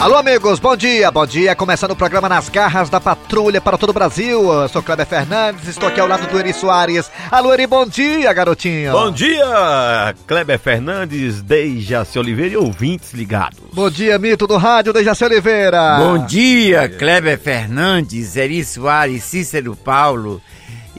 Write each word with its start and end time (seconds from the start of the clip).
Alô, 0.00 0.16
amigos, 0.16 0.58
bom 0.58 0.74
dia, 0.74 1.10
bom 1.10 1.26
dia. 1.26 1.54
Começando 1.54 1.90
o 1.90 1.96
programa 1.96 2.26
Nas 2.26 2.48
Garras 2.48 2.88
da 2.88 2.98
Patrulha 2.98 3.60
para 3.60 3.76
todo 3.76 3.90
o 3.90 3.92
Brasil. 3.92 4.50
Eu 4.50 4.66
sou 4.66 4.82
Kleber 4.82 5.04
Fernandes, 5.04 5.68
estou 5.68 5.90
aqui 5.90 6.00
ao 6.00 6.08
lado 6.08 6.26
do 6.26 6.38
Eri 6.38 6.54
Soares. 6.54 7.10
Alô, 7.30 7.52
Eri, 7.52 7.66
bom 7.66 7.84
dia, 7.84 8.32
garotinho. 8.32 8.92
Bom 8.92 9.10
dia, 9.10 10.14
Kleber 10.26 10.58
Fernandes, 10.58 11.42
Dejaci 11.42 12.18
Oliveira 12.18 12.54
e 12.54 12.56
ouvintes 12.56 13.12
ligados. 13.12 13.58
Bom 13.74 13.90
dia, 13.90 14.18
mito 14.18 14.46
do 14.46 14.56
rádio, 14.56 14.94
Dejaci 14.94 15.22
Oliveira. 15.22 15.98
Bom 15.98 16.24
dia, 16.24 16.88
Kleber 16.88 17.38
Fernandes, 17.38 18.38
Eri 18.38 18.64
Soares, 18.64 19.22
Cícero 19.22 19.76
Paulo 19.76 20.40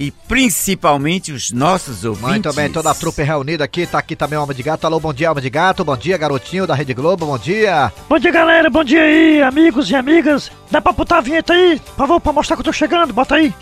e 0.02 0.10
principalmente 0.10 1.32
os 1.32 1.52
nossos 1.52 2.04
ouvintes. 2.04 2.28
Muito 2.28 2.54
bem, 2.54 2.72
toda 2.72 2.90
a 2.90 2.96
trupe 2.96 3.22
reunida 3.22 3.64
aqui, 3.64 3.86
tá 3.86 4.00
aqui 4.00 4.16
também 4.16 4.36
o 4.36 4.42
Alma 4.42 4.52
de 4.52 4.64
Gato. 4.64 4.86
Alô, 4.86 5.00
bom 5.00 5.14
dia, 5.14 5.30
Alma 5.30 5.40
de 5.40 5.50
Gato. 5.50 5.86
Bom 5.86 5.96
dia, 5.96 6.18
garotinho 6.18 6.66
da 6.66 6.74
Rede 6.74 6.92
Globo, 6.92 7.28
bom 7.28 7.38
dia. 7.38 7.94
Bom 8.10 8.18
dia, 8.18 8.32
galera. 8.32 8.68
Bom 8.68 8.84
dia 8.84 9.04
aí, 9.04 9.44
amigos 9.44 9.92
e 9.92 9.96
amigas. 9.96 10.52
Dá 10.72 10.82
pra 10.82 10.92
botar 10.92 11.20
a 11.20 11.22
vinheta 11.22 11.54
aí? 11.54 11.80
Por 11.80 11.96
favor, 11.98 12.20
pra 12.20 12.34
mostrar 12.34 12.56
que 12.56 12.62
eu 12.62 12.66
tô 12.66 12.74
chegando. 12.74 13.14
Bota 13.14 13.36
aí. 13.36 13.54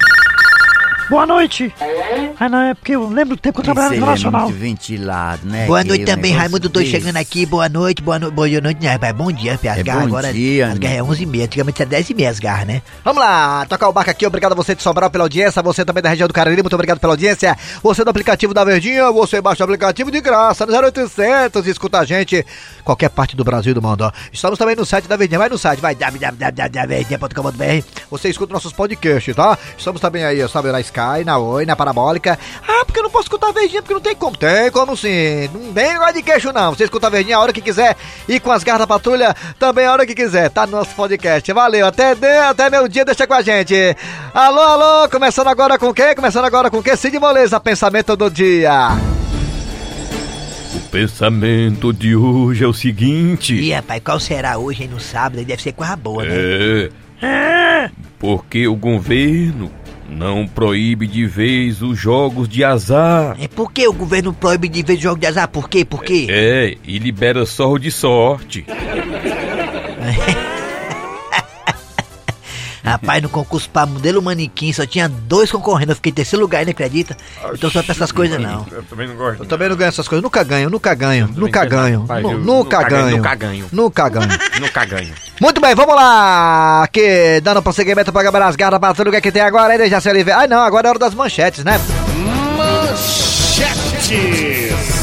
Boa 1.09 1.25
noite. 1.25 1.73
Ah, 2.39 2.47
não, 2.47 2.61
é 2.61 2.73
porque 2.75 2.91
eu 2.95 3.09
lembro 3.09 3.35
do 3.35 3.41
tempo 3.41 3.55
que 3.55 3.61
eu 3.61 3.63
trabalhava 3.65 3.95
no 3.95 3.99
ele 3.99 4.05
é 4.05 4.09
Nacional. 4.09 4.43
muito 4.43 4.57
ventilado, 4.59 5.45
né? 5.47 5.65
Boa 5.65 5.83
noite 5.83 6.05
também, 6.05 6.31
Raimundo 6.33 6.69
Dois 6.69 6.87
chegando 6.87 7.17
aqui. 7.17 7.47
Boa 7.47 7.67
noite, 7.67 8.01
boa 8.01 8.19
noite, 8.19 8.33
boa 8.35 8.47
noite, 8.61 8.79
né? 8.83 8.91
rapaz? 8.93 9.13
Bom 9.15 9.31
dia, 9.31 9.57
Pia. 9.57 9.71
As 9.73 9.79
É 9.79 9.83
garras 9.83 10.03
bom 10.03 10.07
agora. 10.09 10.31
dia, 10.31 10.67
as 10.67 10.73
né? 10.75 10.79
garras 10.79 10.97
é 10.99 11.03
11 11.03 11.23
h 11.25 11.43
Antigamente 11.45 11.81
era 11.81 11.89
10 11.89 12.11
h 12.11 12.29
as 12.29 12.39
garras, 12.39 12.67
né? 12.67 12.81
Vamos 13.03 13.21
lá, 13.23 13.65
tocar 13.67 13.89
o 13.89 13.91
barco 13.93 14.11
aqui. 14.11 14.25
Obrigado 14.27 14.51
a 14.51 14.55
você 14.55 14.75
de 14.75 14.83
Sobral 14.83 15.09
pela 15.09 15.23
audiência. 15.23 15.61
Você 15.63 15.83
também 15.83 16.03
da 16.03 16.09
região 16.09 16.27
do 16.27 16.33
Cariri, 16.33 16.61
muito 16.61 16.73
obrigado 16.75 16.99
pela 16.99 17.13
audiência. 17.13 17.57
Você 17.81 18.03
do 18.03 18.09
aplicativo 18.11 18.53
da 18.53 18.63
Verdinha, 18.63 19.11
você 19.11 19.41
baixa 19.41 19.63
o 19.63 19.65
aplicativo 19.65 20.11
de 20.11 20.21
graça 20.21 20.63
no 20.65 20.73
0800 20.73 21.65
e 21.65 21.69
escuta 21.71 21.97
a 21.99 22.05
gente 22.05 22.45
qualquer 22.83 23.09
parte 23.09 23.35
do 23.35 23.43
Brasil 23.43 23.71
e 23.71 23.73
do 23.73 23.81
mundo. 23.81 24.03
ó. 24.03 24.11
Estamos 24.31 24.59
também 24.59 24.75
no 24.75 24.85
site 24.85 25.07
da 25.07 25.17
Verdinha. 25.17 25.39
Vai 25.39 25.49
no 25.49 25.57
site, 25.57 25.79
vai 25.79 25.95
www.verdinha.com.br. 25.95 27.83
Você 28.11 28.29
escuta 28.29 28.53
nossos 28.53 28.73
podcasts, 28.73 29.35
tá? 29.35 29.57
Estamos 29.75 29.99
também 29.99 30.23
aí, 30.23 30.47
sabe, 30.47 30.71
na 30.71 30.79
Sky, 30.99 31.23
na 31.23 31.37
Oi, 31.37 31.65
na 31.65 31.75
Parabólica. 31.75 32.37
Ah, 32.67 32.83
porque 32.85 32.99
eu 32.99 33.03
não 33.03 33.09
posso 33.09 33.23
escutar 33.25 33.49
a 33.49 33.51
Verdinha, 33.53 33.81
porque 33.81 33.93
não 33.93 34.01
tem 34.01 34.15
como. 34.15 34.35
Tem 34.35 34.69
como 34.71 34.97
sim. 34.97 35.49
Não 35.53 35.71
tem 35.73 35.93
negócio 35.93 36.13
de 36.15 36.23
queixo, 36.23 36.51
não. 36.51 36.73
Você 36.75 36.83
escuta 36.83 37.07
a 37.07 37.09
Verdinha 37.09 37.37
a 37.37 37.39
hora 37.39 37.53
que 37.53 37.61
quiser 37.61 37.95
e 38.27 38.39
com 38.39 38.51
as 38.51 38.63
garras 38.63 38.81
da 38.81 38.87
patrulha 38.87 39.33
também 39.57 39.85
a 39.85 39.93
hora 39.93 40.05
que 40.05 40.13
quiser. 40.13 40.49
Tá 40.49 40.65
no 40.65 40.73
nosso 40.73 40.93
podcast. 40.95 41.51
Valeu, 41.53 41.85
até, 41.87 42.13
de, 42.15 42.27
até 42.27 42.69
meu 42.69 42.87
dia, 42.87 43.05
deixa 43.05 43.25
com 43.25 43.33
a 43.33 43.41
gente. 43.41 43.73
Alô, 44.33 44.59
alô, 44.61 45.09
começando 45.09 45.47
agora 45.47 45.77
com 45.79 45.93
quem? 45.93 46.13
Começando 46.15 46.45
agora 46.45 46.69
com 46.69 46.83
quem? 46.83 46.95
Cid 46.95 47.17
Moleza, 47.17 47.59
pensamento 47.59 48.15
do 48.15 48.29
dia. 48.29 48.89
O 50.75 50.79
pensamento 50.91 51.93
de 51.93 52.15
hoje 52.15 52.63
é 52.63 52.67
o 52.67 52.73
seguinte. 52.73 53.55
Ih, 53.55 53.71
rapaz, 53.73 54.01
qual 54.03 54.19
será 54.19 54.57
hoje, 54.57 54.83
hein? 54.83 54.89
No 54.91 54.99
sábado? 54.99 55.43
Deve 55.43 55.61
ser 55.61 55.71
coisa 55.71 55.95
boa, 55.95 56.23
né? 56.23 56.31
É, 56.31 56.89
É, 57.21 57.89
porque 58.19 58.67
o 58.67 58.75
governo 58.75 59.71
não 60.09 60.47
proíbe 60.47 61.07
de 61.07 61.25
vez 61.25 61.81
os 61.81 61.97
jogos 61.97 62.49
de 62.49 62.63
azar. 62.63 63.37
É 63.39 63.47
por 63.47 63.71
que 63.71 63.87
o 63.87 63.93
governo 63.93 64.33
proíbe 64.33 64.67
de 64.67 64.81
ver 64.81 64.97
jogo 64.97 65.19
de 65.19 65.27
azar? 65.27 65.47
Por 65.47 65.69
quê? 65.69 65.85
Por 65.85 66.03
quê? 66.03 66.27
É, 66.29 66.75
e 66.85 66.97
libera 66.97 67.45
só 67.45 67.71
o 67.71 67.79
de 67.79 67.91
sorte. 67.91 68.65
Rapaz, 72.91 73.21
no 73.21 73.29
concurso 73.29 73.69
pra 73.69 73.85
modelo 73.85 74.21
manequim 74.21 74.71
só 74.73 74.85
tinha 74.85 75.07
dois 75.09 75.51
concorrendo. 75.51 75.91
Eu 75.91 75.95
fiquei 75.95 76.11
em 76.11 76.15
terceiro 76.15 76.41
lugar, 76.41 76.65
não 76.65 76.71
acredita? 76.71 77.15
Então 77.53 77.69
só 77.69 77.81
pra 77.83 77.93
essas 77.93 78.11
coisas, 78.11 78.39
não. 78.39 78.65
Eu 78.71 78.83
também 78.83 79.07
não 79.07 79.15
gosto. 79.15 79.43
Eu 79.43 79.45
também 79.45 79.69
não 79.69 79.75
ganho 79.75 79.89
essas 79.89 80.07
coisas. 80.07 80.23
Nunca 80.23 80.43
ganho, 80.43 80.69
nunca 80.69 80.93
ganho, 80.93 81.29
nunca 81.35 81.65
ganho. 81.65 82.01
rapaz, 82.01 82.23
nu- 82.23 82.31
eu 82.31 82.39
Nunca 82.39 82.83
ganho, 82.83 83.17
nunca 83.17 83.35
ganho. 83.35 83.65
Nunca 83.71 84.09
ganho. 84.09 84.29
Nunca 84.59 84.85
ganho. 84.85 85.13
Muito 85.41 85.61
bem, 85.61 85.73
vamos 85.75 85.95
lá! 85.95 86.83
Aqui, 86.83 87.39
dando 87.41 87.61
prosseguimento 87.61 88.11
para 88.11 88.23
Câmara 88.25 88.45
das 88.45 88.55
Garras, 88.55 88.79
para 88.79 88.91
o 89.07 89.11
que, 89.11 89.17
é 89.17 89.21
que 89.21 89.31
tem 89.31 89.41
agora, 89.41 89.73
aí 89.73 89.89
já 89.89 90.01
se 90.01 90.09
Oliveira. 90.09 90.41
Ah, 90.41 90.47
não, 90.47 90.59
agora 90.61 90.87
é 90.87 90.89
hora 90.89 90.99
das 90.99 91.13
manchetes, 91.13 91.63
né? 91.63 91.79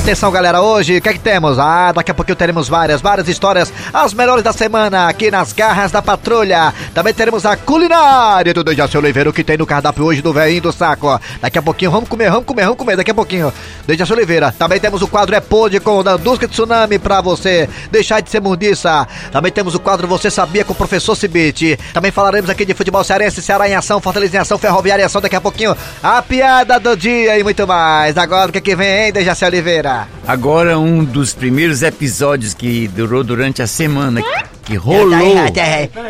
Atenção, 0.07 0.31
galera, 0.31 0.63
hoje 0.63 0.99
o 0.99 1.03
que 1.03 1.09
é 1.09 1.13
que 1.13 1.19
temos? 1.19 1.59
Ah, 1.59 1.93
daqui 1.93 2.11
a 2.11 2.15
pouquinho 2.15 2.37
teremos 2.37 2.69
várias, 2.69 3.01
várias 3.01 3.29
histórias, 3.29 3.73
as 3.93 4.15
melhores 4.15 4.43
da 4.43 4.53
semana 4.53 5.09
aqui 5.09 5.31
nas 5.31 5.53
garras 5.53 5.91
da 5.91 6.01
patrulha. 6.01 6.73
Também 6.95 7.13
teremos 7.13 7.45
a 7.45 7.57
culinária 7.57 8.55
do 8.55 8.63
Dejaci 8.63 8.97
Oliveira, 8.97 9.31
o 9.31 9.33
que 9.33 9.43
tem 9.43 9.57
no 9.57 9.67
cardápio 9.67 10.05
hoje 10.05 10.23
do 10.23 10.33
velhinho 10.33 10.63
do 10.63 10.73
saco. 10.73 11.21
Daqui 11.41 11.59
a 11.59 11.63
pouquinho 11.63 11.91
vamos 11.91 12.09
comer, 12.09 12.31
vamos 12.31 12.47
comer, 12.47 12.63
vamos 12.63 12.79
comer, 12.79 12.97
daqui 12.97 13.11
a 13.11 13.15
pouquinho. 13.15 13.53
Dejaci 13.85 14.13
Oliveira. 14.13 14.53
Também 14.57 14.79
temos 14.79 15.03
o 15.03 15.09
quadro 15.09 15.35
É 15.35 15.41
Pode 15.41 15.81
com 15.81 15.99
o 15.99 16.03
Dandusca 16.03 16.47
Tsunami 16.47 16.99
pra 16.99 17.21
você 17.21 17.69
deixar 17.91 18.21
de 18.21 18.31
ser 18.31 18.41
mundiça. 18.41 19.07
Também 19.33 19.51
temos 19.51 19.75
o 19.75 19.81
quadro 19.81 20.07
Você 20.07 20.31
Sabia 20.31 20.65
com 20.65 20.73
o 20.73 20.77
professor 20.77 21.17
Cibite. 21.17 21.79
Também 21.93 22.13
falaremos 22.13 22.49
aqui 22.49 22.65
de 22.65 22.75
futebol 22.75 23.03
cearense, 23.03 23.43
Ceará 23.43 23.69
em 23.69 23.75
ação, 23.75 24.01
Fortaleza 24.01 24.37
em 24.37 24.41
ação, 24.41 24.57
Ferroviária 24.57 25.03
em 25.03 25.07
ação. 25.07 25.21
Daqui 25.21 25.37
a 25.37 25.41
pouquinho 25.41 25.77
a 26.03 26.23
piada 26.23 26.79
do 26.79 26.97
dia 26.97 27.39
e 27.39 27.43
muito 27.43 27.67
mais. 27.67 28.17
Agora 28.17 28.46
o 28.51 28.53
que, 28.53 28.59
é 28.59 28.61
que 28.61 28.77
vem, 28.77 29.07
hein, 29.07 29.13
Dejaci 29.13 29.45
Oliveira? 29.45 30.07
Agora 30.27 30.79
um 30.79 31.05
dos 31.05 31.33
primeiros 31.35 31.83
episódios 31.83 32.55
que 32.55 32.89
durou 32.89 33.23
durante 33.25 33.63
a 33.63 33.67
semana, 33.67 34.21
que 34.65 34.75
rolou. 34.77 35.11
Tá 35.11 35.25
errado, 35.25 35.59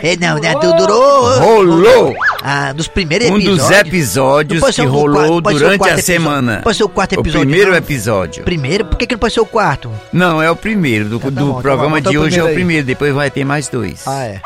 é, 0.03 0.17
não, 0.17 0.39
né? 0.39 0.53
Du- 0.55 0.73
Durou. 0.77 1.39
Rolou! 1.39 2.15
Ah, 2.43 2.73
dos 2.73 2.89
primeiros 2.89 3.29
Um 3.31 3.37
episódios. 3.39 3.61
dos 3.69 3.71
episódios 3.79 4.75
que 4.77 4.83
rolou 4.85 5.43
quarto- 5.43 5.59
durante 5.59 5.83
a 5.83 5.87
episódio. 5.93 6.03
semana. 6.05 6.61
Pode 6.63 6.77
ser 6.77 6.85
o 6.85 6.89
quarto 6.89 7.13
episódio. 7.15 7.41
O 7.41 7.45
primeiro 7.47 7.71
não? 7.73 7.79
episódio. 7.79 8.45
Primeiro? 8.45 8.85
Por 8.85 8.97
que, 8.97 9.07
que 9.07 9.15
não 9.15 9.19
pode 9.21 9.35
ser 9.35 9.41
o 9.41 9.47
quarto? 9.47 9.91
Não, 10.13 10.41
é 10.43 10.51
o 10.51 10.57
primeiro. 10.57 11.07
Do, 11.07 11.19
tá 11.21 11.29
do 11.31 11.45
bom, 11.47 11.55
tá 11.57 11.63
programa 11.63 11.91
bom, 11.93 11.99
então 11.99 12.13
de 12.13 12.19
hoje 12.19 12.39
é 12.39 12.43
o 12.43 12.47
primeiro 12.47 12.49
aí. 12.49 12.55
primeiro, 12.55 12.87
depois 12.87 13.13
vai 13.15 13.31
ter 13.31 13.45
mais 13.45 13.69
dois. 13.69 14.03
Ah, 14.07 14.25
é. 14.25 14.41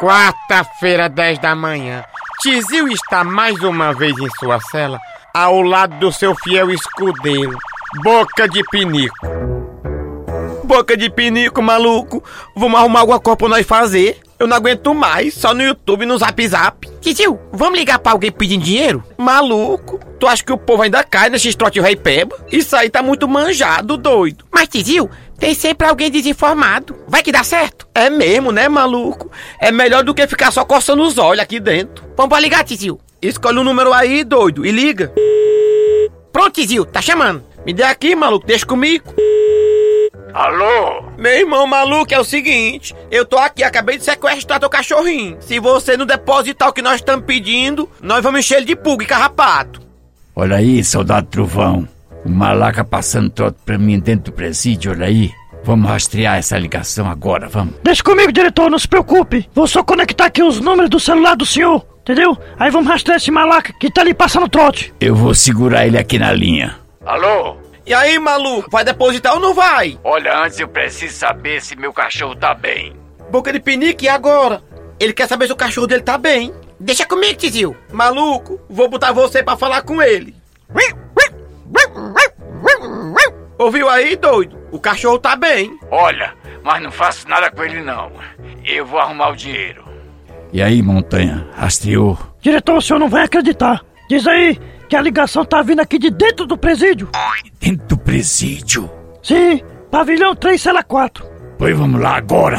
Quarta-feira, 0.00 1.08
10 1.08 1.38
da 1.38 1.54
manhã. 1.54 2.04
Tizil 2.40 2.88
está 2.88 3.22
mais 3.22 3.56
uma 3.60 3.92
vez 3.94 4.12
em 4.18 4.28
sua 4.40 4.58
cela, 4.72 4.98
ao 5.34 5.62
lado 5.62 5.98
do 5.98 6.12
seu 6.12 6.34
fiel 6.34 6.70
escudeiro, 6.70 7.56
Boca 8.02 8.46
de 8.48 8.62
Pinico. 8.70 9.14
Boca 10.64 10.96
de 10.96 11.10
pinico, 11.10 11.60
maluco. 11.60 12.22
Vamos 12.56 12.78
arrumar 12.78 13.00
alguma 13.00 13.20
coisa 13.20 13.36
pra 13.36 13.48
nós 13.48 13.66
fazer. 13.66 14.20
Eu 14.38 14.46
não 14.46 14.56
aguento 14.56 14.94
mais, 14.94 15.34
só 15.34 15.52
no 15.52 15.62
YouTube, 15.62 16.06
no 16.06 16.16
Zap 16.16 16.48
Zap. 16.48 16.88
Tizil, 17.00 17.38
vamos 17.52 17.78
ligar 17.78 17.98
pra 17.98 18.12
alguém 18.12 18.32
pedindo 18.32 18.64
dinheiro? 18.64 19.04
Maluco, 19.18 20.00
tu 20.18 20.26
acha 20.26 20.42
que 20.42 20.52
o 20.52 20.56
povo 20.56 20.82
ainda 20.82 21.04
cai 21.04 21.28
nesse 21.28 21.54
trote 21.54 21.80
rei 21.80 21.94
peba? 21.94 22.36
Isso 22.50 22.74
aí 22.74 22.88
tá 22.88 23.02
muito 23.02 23.28
manjado, 23.28 23.96
doido. 23.96 24.46
Mas, 24.50 24.68
Tizil, 24.68 25.10
tem 25.38 25.54
sempre 25.54 25.86
alguém 25.86 26.10
desinformado. 26.10 26.96
Vai 27.06 27.22
que 27.22 27.32
dá 27.32 27.44
certo. 27.44 27.86
É 27.94 28.08
mesmo, 28.08 28.50
né, 28.50 28.68
maluco? 28.68 29.30
É 29.60 29.70
melhor 29.70 30.02
do 30.02 30.14
que 30.14 30.26
ficar 30.26 30.50
só 30.50 30.64
coçando 30.64 31.02
os 31.02 31.18
olhos 31.18 31.42
aqui 31.42 31.60
dentro. 31.60 32.04
Vamos 32.16 32.30
pra 32.30 32.40
ligar, 32.40 32.64
Tizil. 32.64 32.98
Escolhe 33.22 33.58
o 33.58 33.64
número 33.64 33.92
aí, 33.92 34.24
doido, 34.24 34.66
e 34.66 34.72
liga. 34.72 35.12
Pronto, 36.32 36.50
Tizil, 36.54 36.84
tá 36.84 37.00
chamando. 37.00 37.44
Me 37.64 37.72
dê 37.72 37.84
aqui, 37.84 38.16
maluco, 38.16 38.44
deixa 38.44 38.66
comigo. 38.66 39.14
Alô? 40.34 41.04
Meu 41.16 41.32
irmão 41.32 41.64
maluco, 41.64 42.12
é 42.12 42.18
o 42.18 42.24
seguinte, 42.24 42.92
eu 43.12 43.24
tô 43.24 43.38
aqui, 43.38 43.62
acabei 43.62 43.96
de 43.96 44.02
sequestrar 44.04 44.58
teu 44.58 44.68
cachorrinho. 44.68 45.36
Se 45.40 45.60
você 45.60 45.96
não 45.96 46.04
depositar 46.04 46.68
o 46.68 46.72
que 46.72 46.82
nós 46.82 46.96
estamos 46.96 47.24
pedindo, 47.24 47.88
nós 48.02 48.24
vamos 48.24 48.40
encher 48.40 48.56
ele 48.56 48.66
de 48.66 48.74
pulga 48.74 49.04
e 49.04 49.06
carrapato. 49.06 49.80
Olha 50.34 50.56
aí, 50.56 50.82
soldado 50.82 51.28
Trovão. 51.28 51.86
O 52.24 52.28
malaca 52.30 52.82
passando 52.82 53.30
trote 53.30 53.58
pra 53.64 53.78
mim 53.78 54.00
dentro 54.00 54.32
do 54.32 54.34
presídio, 54.34 54.90
olha 54.90 55.06
aí. 55.06 55.30
Vamos 55.62 55.88
rastrear 55.88 56.38
essa 56.38 56.58
ligação 56.58 57.08
agora, 57.08 57.48
vamos. 57.48 57.74
deixa 57.84 58.02
comigo, 58.02 58.32
diretor, 58.32 58.68
não 58.68 58.78
se 58.80 58.88
preocupe. 58.88 59.48
Vou 59.54 59.68
só 59.68 59.84
conectar 59.84 60.24
aqui 60.24 60.42
os 60.42 60.58
números 60.58 60.90
do 60.90 60.98
celular 60.98 61.36
do 61.36 61.46
senhor, 61.46 61.84
entendeu? 62.02 62.36
Aí 62.58 62.70
vamos 62.70 62.88
rastrear 62.88 63.16
esse 63.16 63.30
malaca 63.30 63.72
que 63.72 63.90
tá 63.90 64.02
ali 64.02 64.12
passando 64.12 64.48
trote. 64.48 64.92
Eu 65.00 65.14
vou 65.14 65.34
segurar 65.34 65.86
ele 65.86 65.98
aqui 65.98 66.18
na 66.18 66.32
linha. 66.32 66.76
Alô? 67.04 67.56
E 67.84 67.92
aí, 67.92 68.18
maluco, 68.18 68.70
vai 68.70 68.84
depositar 68.84 69.34
ou 69.34 69.40
não 69.40 69.54
vai? 69.54 69.98
Olha, 70.04 70.38
antes 70.44 70.60
eu 70.60 70.68
preciso 70.68 71.14
saber 71.14 71.60
se 71.60 71.74
meu 71.74 71.92
cachorro 71.92 72.36
tá 72.36 72.54
bem. 72.54 72.94
Boca 73.30 73.52
de 73.52 73.58
pinique, 73.58 74.04
e 74.04 74.08
agora? 74.08 74.62
Ele 75.00 75.12
quer 75.12 75.26
saber 75.26 75.46
se 75.46 75.52
o 75.52 75.56
cachorro 75.56 75.86
dele 75.86 76.02
tá 76.02 76.16
bem. 76.16 76.52
Deixa 76.78 77.04
comigo, 77.04 77.38
Tizil. 77.38 77.76
Maluco, 77.92 78.60
vou 78.68 78.88
botar 78.88 79.12
você 79.12 79.42
pra 79.42 79.56
falar 79.56 79.82
com 79.82 80.00
ele. 80.00 80.34
Ouviu 83.58 83.88
aí, 83.88 84.16
doido? 84.16 84.58
O 84.72 84.80
cachorro 84.80 85.20
tá 85.20 85.36
bem. 85.36 85.78
Olha, 85.88 86.34
mas 86.64 86.82
não 86.82 86.90
faço 86.90 87.28
nada 87.28 87.48
com 87.48 87.62
ele 87.62 87.80
não. 87.80 88.10
Eu 88.64 88.84
vou 88.84 88.98
arrumar 88.98 89.28
o 89.28 89.36
dinheiro. 89.36 89.81
E 90.52 90.60
aí, 90.60 90.82
Montanha, 90.82 91.48
rastreou? 91.54 92.18
Diretor, 92.40 92.76
o 92.76 92.82
senhor 92.82 92.98
não 92.98 93.08
vai 93.08 93.24
acreditar. 93.24 93.82
Diz 94.08 94.26
aí 94.26 94.58
que 94.88 94.94
a 94.94 95.00
ligação 95.00 95.44
tá 95.44 95.62
vindo 95.62 95.80
aqui 95.80 95.98
de 95.98 96.10
dentro 96.10 96.46
do 96.46 96.58
presídio. 96.58 97.08
Dentro 97.58 97.86
do 97.86 97.96
presídio. 97.96 98.90
Sim, 99.22 99.62
pavilhão 99.90 100.34
3, 100.34 100.60
cela 100.60 100.82
4. 100.82 101.24
Pois 101.56 101.76
vamos 101.76 102.00
lá 102.00 102.16
agora. 102.16 102.58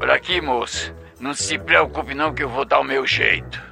Olha 0.00 0.14
aqui, 0.14 0.40
moço. 0.40 0.92
Não 1.20 1.32
se 1.32 1.56
preocupe 1.58 2.14
não 2.14 2.34
que 2.34 2.42
eu 2.42 2.48
vou 2.48 2.64
dar 2.64 2.80
o 2.80 2.84
meu 2.84 3.06
jeito. 3.06 3.62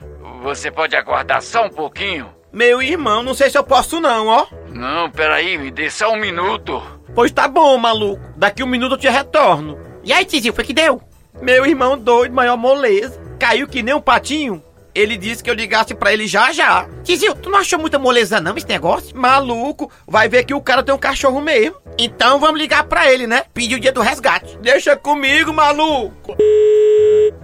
Você 0.43 0.71
pode 0.71 0.95
aguardar 0.95 1.43
só 1.43 1.67
um 1.67 1.71
pouquinho? 1.71 2.29
Meu 2.53 2.81
irmão, 2.81 3.23
não 3.23 3.35
sei 3.35 3.51
se 3.51 3.59
eu 3.59 3.65
posso 3.65 4.01
não, 4.01 4.29
ó. 4.29 4.47
Não, 4.73 5.11
peraí, 5.11 5.59
me 5.59 5.71
dê 5.71 5.91
só 5.91 6.13
um 6.13 6.21
minuto. 6.21 6.81
Pois 7.15 7.33
tá 7.33 7.49
bom, 7.49 7.77
maluco. 7.77 8.23
Daqui 8.37 8.63
um 8.63 8.69
minuto 8.69 8.93
eu 8.93 8.99
te 8.99 9.09
retorno. 9.09 9.77
E 10.05 10.13
aí, 10.13 10.25
Tizil, 10.25 10.53
foi 10.53 10.63
que 10.65 10.73
deu? 10.73 11.03
Meu 11.43 11.67
irmão 11.67 11.99
doido, 11.99 12.35
maior 12.35 12.57
moleza. 12.57 13.28
Caiu 13.39 13.69
que 13.69 13.83
nem 13.83 13.95
um 13.95 14.01
patinho. 14.01 14.63
Ele 14.95 15.17
disse 15.17 15.45
que 15.45 15.51
eu 15.51 15.55
ligasse 15.55 15.95
pra 15.95 16.13
ele 16.13 16.27
já 16.27 16.51
já. 16.53 16.89
Tizil, 17.05 17.35
tu 17.37 17.49
não 17.51 17.61
achou 17.61 17.79
muita 17.79 17.99
moleza 17.99 18.41
não 18.41 18.57
esse 18.57 18.67
negócio? 18.67 19.17
Maluco, 19.17 19.91
vai 20.07 20.29
ver 20.29 20.45
que 20.45 20.53
o 20.53 20.61
cara 20.61 20.83
tem 20.83 20.93
um 20.93 20.99
cachorro 20.99 21.41
mesmo. 21.41 21.77
Então 21.97 22.41
vamos 22.41 22.59
ligar 22.59 22.85
pra 22.85 23.13
ele, 23.13 23.27
né? 23.27 23.45
Pedir 23.55 23.77
o 23.77 23.81
dia 23.81 23.93
do 23.93 24.01
resgate. 24.01 24.59
Deixa 24.59 24.97
comigo, 24.97 25.53
maluco. 25.53 26.37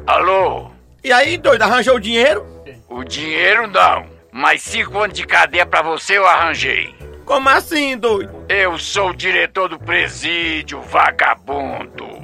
Alô? 0.07 0.71
E 1.05 1.13
aí, 1.13 1.37
doido, 1.37 1.63
arranjou 1.63 1.97
o 1.97 2.01
dinheiro? 2.01 2.45
O 2.89 3.05
dinheiro 3.05 3.69
não. 3.69 4.07
Mas 4.33 4.63
cinco 4.63 4.99
anos 4.99 5.17
de 5.17 5.25
cadeia 5.25 5.65
pra 5.65 5.81
você 5.81 6.19
eu 6.19 6.27
arranjei. 6.27 6.93
Como 7.25 7.49
assim, 7.49 7.97
doido? 7.97 8.45
Eu 8.49 8.79
sou 8.79 9.11
o 9.11 9.17
diretor 9.17 9.69
do 9.69 9.79
presídio, 9.79 10.81
vagabundo. 10.83 12.23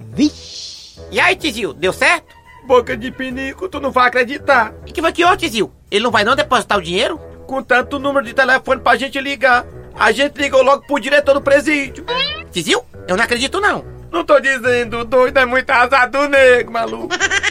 E 1.11 1.21
aí, 1.21 1.37
Tizil, 1.37 1.73
deu 1.73 1.93
certo? 1.93 2.40
Boca 2.67 2.97
de 2.97 3.11
pinico, 3.11 3.69
tu 3.69 3.81
não 3.81 3.91
vai 3.91 4.09
acreditar. 4.09 4.73
E 4.87 4.93
que 4.93 5.01
foi 5.01 5.13
que 5.13 5.25
houve, 5.25 5.39
Tizil? 5.39 5.73
Ele 5.91 6.05
não 6.05 6.11
vai 6.11 6.25
não 6.25 6.37
depositar 6.37 6.79
o 6.79 6.83
dinheiro? 6.83 7.19
Com 7.47 7.63
tanto 7.63 7.99
número 7.99 8.25
de 8.25 8.33
telefone 8.33 8.81
pra 8.81 8.97
gente 8.97 9.21
ligar. 9.21 9.67
A 9.95 10.13
gente 10.13 10.41
ligou 10.41 10.63
logo 10.63 10.87
pro 10.87 11.01
diretor 11.01 11.35
do 11.35 11.43
presídio. 11.43 12.05
Tizil, 12.53 12.85
eu 13.09 13.17
não 13.17 13.25
acredito 13.25 13.61
não. 13.61 13.85
Não 14.11 14.25
tô 14.25 14.39
dizendo, 14.41 15.05
doido 15.05 15.39
é 15.39 15.45
muito 15.45 15.71
azar 15.71 16.11
do 16.11 16.29
nego, 16.29 16.73
maluco. 16.73 17.09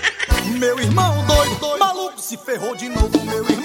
Meu 0.58 0.80
irmão 0.80 1.26
doido, 1.26 1.56
doido, 1.60 1.80
maluco 1.80 2.20
se 2.20 2.38
ferrou 2.38 2.76
de 2.76 2.90
novo, 2.90 3.24
meu 3.24 3.44
irmão 3.44 3.59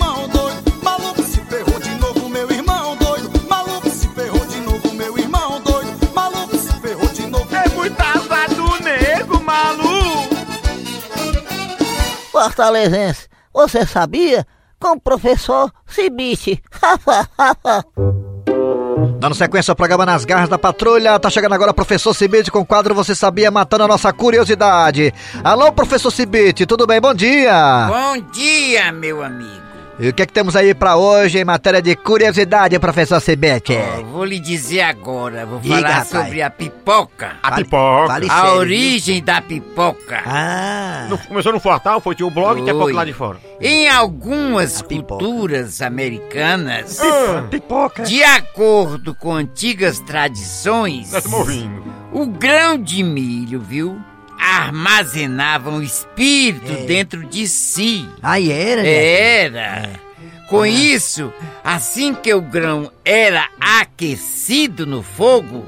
Fortalezense, 12.44 13.26
você 13.54 13.86
sabia? 13.86 14.46
Com 14.78 14.92
o 14.92 15.00
professor 15.00 15.72
Cibite. 15.86 16.62
Dando 19.18 19.34
sequência 19.34 19.72
ao 19.72 19.76
programa 19.76 20.04
Nas 20.04 20.26
Garras 20.26 20.50
da 20.50 20.58
Patrulha, 20.58 21.18
tá 21.18 21.30
chegando 21.30 21.54
agora 21.54 21.70
o 21.70 21.74
professor 21.74 22.12
Cibite 22.12 22.50
com 22.50 22.60
o 22.60 22.66
quadro 22.66 22.94
Você 22.94 23.14
Sabia 23.14 23.50
Matando 23.50 23.84
a 23.84 23.88
Nossa 23.88 24.12
Curiosidade. 24.12 25.14
Alô, 25.42 25.72
professor 25.72 26.10
Cibite, 26.10 26.66
tudo 26.66 26.86
bem? 26.86 27.00
Bom 27.00 27.14
dia! 27.14 27.88
Bom 27.88 28.20
dia, 28.30 28.92
meu 28.92 29.24
amigo. 29.24 29.63
E 29.96 30.08
o 30.08 30.12
que 30.12 30.22
é 30.22 30.26
que 30.26 30.32
temos 30.32 30.56
aí 30.56 30.74
pra 30.74 30.96
hoje 30.96 31.38
em 31.38 31.44
matéria 31.44 31.80
de 31.80 31.94
curiosidade, 31.94 32.76
professor 32.80 33.20
Cibite? 33.20 33.76
Ó, 33.76 34.02
vou 34.02 34.24
lhe 34.24 34.40
dizer 34.40 34.80
agora, 34.80 35.46
vou 35.46 35.60
Diga, 35.60 35.76
falar 35.76 35.88
rapaz. 35.88 36.08
sobre 36.08 36.42
a 36.42 36.50
pipoca. 36.50 37.36
A 37.40 37.50
Fale- 37.50 37.64
pipoca. 37.64 38.06
fale 38.08 38.26
a 38.28 38.34
sério, 38.34 38.50
viu? 38.50 38.58
origem 38.58 39.22
da 39.22 39.40
pipoca. 39.40 40.20
Ah, 40.26 41.06
Não- 41.08 41.16
começou 41.18 41.52
no 41.52 41.60
Fortal, 41.60 42.00
foi 42.00 42.16
tinha 42.16 42.26
o 42.26 42.30
blog 42.30 42.58
e 42.58 42.62
tinha 42.64 42.74
pouco 42.74 42.92
lá 42.92 43.04
de 43.04 43.12
fora. 43.12 43.38
Em 43.60 43.88
algumas 43.88 44.80
A 44.80 44.84
pipoca. 44.84 45.24
culturas 45.24 45.80
americanas, 45.80 46.98
Pipoca. 47.48 48.02
de 48.02 48.20
acordo 48.24 49.14
com 49.14 49.32
antigas 49.32 50.00
tradições, 50.00 51.12
o 52.12 52.26
grão 52.26 52.76
de 52.76 53.00
milho, 53.04 53.60
viu, 53.60 53.96
armazenava 54.44 55.70
um 55.70 55.82
espírito 55.82 56.72
É. 56.72 56.86
dentro 56.86 57.24
de 57.24 57.46
si. 57.48 58.08
Aí 58.22 58.50
era, 58.52 58.82
né? 58.82 58.88
Era. 59.44 59.90
Com 60.48 60.64
isso, 60.66 61.32
assim 61.64 62.14
que 62.14 62.32
o 62.34 62.40
grão 62.40 62.92
era 63.04 63.48
aquecido 63.58 64.86
no 64.86 65.02
fogo, 65.02 65.66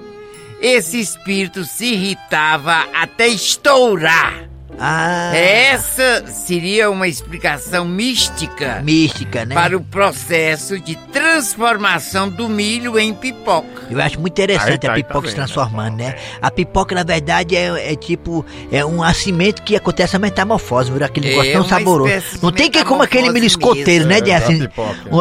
esse 0.60 1.00
espírito 1.00 1.64
se 1.64 1.86
irritava 1.86 2.86
até 2.94 3.26
estourar. 3.26 4.48
Ah, 4.78 5.34
Essa 5.34 6.24
seria 6.26 6.90
uma 6.90 7.08
explicação 7.08 7.84
mística 7.86 8.80
mística, 8.84 9.44
né? 9.44 9.54
para 9.54 9.76
o 9.76 9.80
processo 9.80 10.78
de 10.78 10.96
transformação 11.12 12.28
do 12.28 12.48
milho 12.48 12.98
em 12.98 13.14
pipoca. 13.14 13.66
Eu 13.90 14.00
acho 14.00 14.20
muito 14.20 14.32
interessante 14.32 14.80
tá, 14.80 14.88
a 14.88 14.90
tá 14.90 14.94
pipoca 14.94 15.28
se 15.28 15.34
vendo, 15.34 15.36
transformando, 15.36 15.96
né? 15.96 16.16
A 16.42 16.50
pipoca, 16.50 16.94
na 16.94 17.04
verdade, 17.04 17.56
é, 17.56 17.92
é 17.92 17.96
tipo, 17.96 18.44
é 18.70 18.84
um 18.84 18.98
nascimento 18.98 19.62
que 19.62 19.76
acontece 19.76 20.14
a 20.16 20.18
metamorfose, 20.18 20.90
viu? 20.92 21.04
Aquele 21.04 21.28
É 21.28 21.30
negócio 21.30 21.52
tão 21.52 21.60
uma 21.62 21.68
saboroso. 21.68 22.10
de 22.36 22.42
Não 22.42 22.52
tem 22.52 22.70
que 22.70 22.84
como 22.84 23.02
aquele 23.02 23.30
milho 23.30 23.46
escoteiro, 23.46 24.04
né, 24.06 24.14
mesmo, 24.20 24.24
de 24.26 24.30
é, 24.32 24.36
assim, 24.36 24.68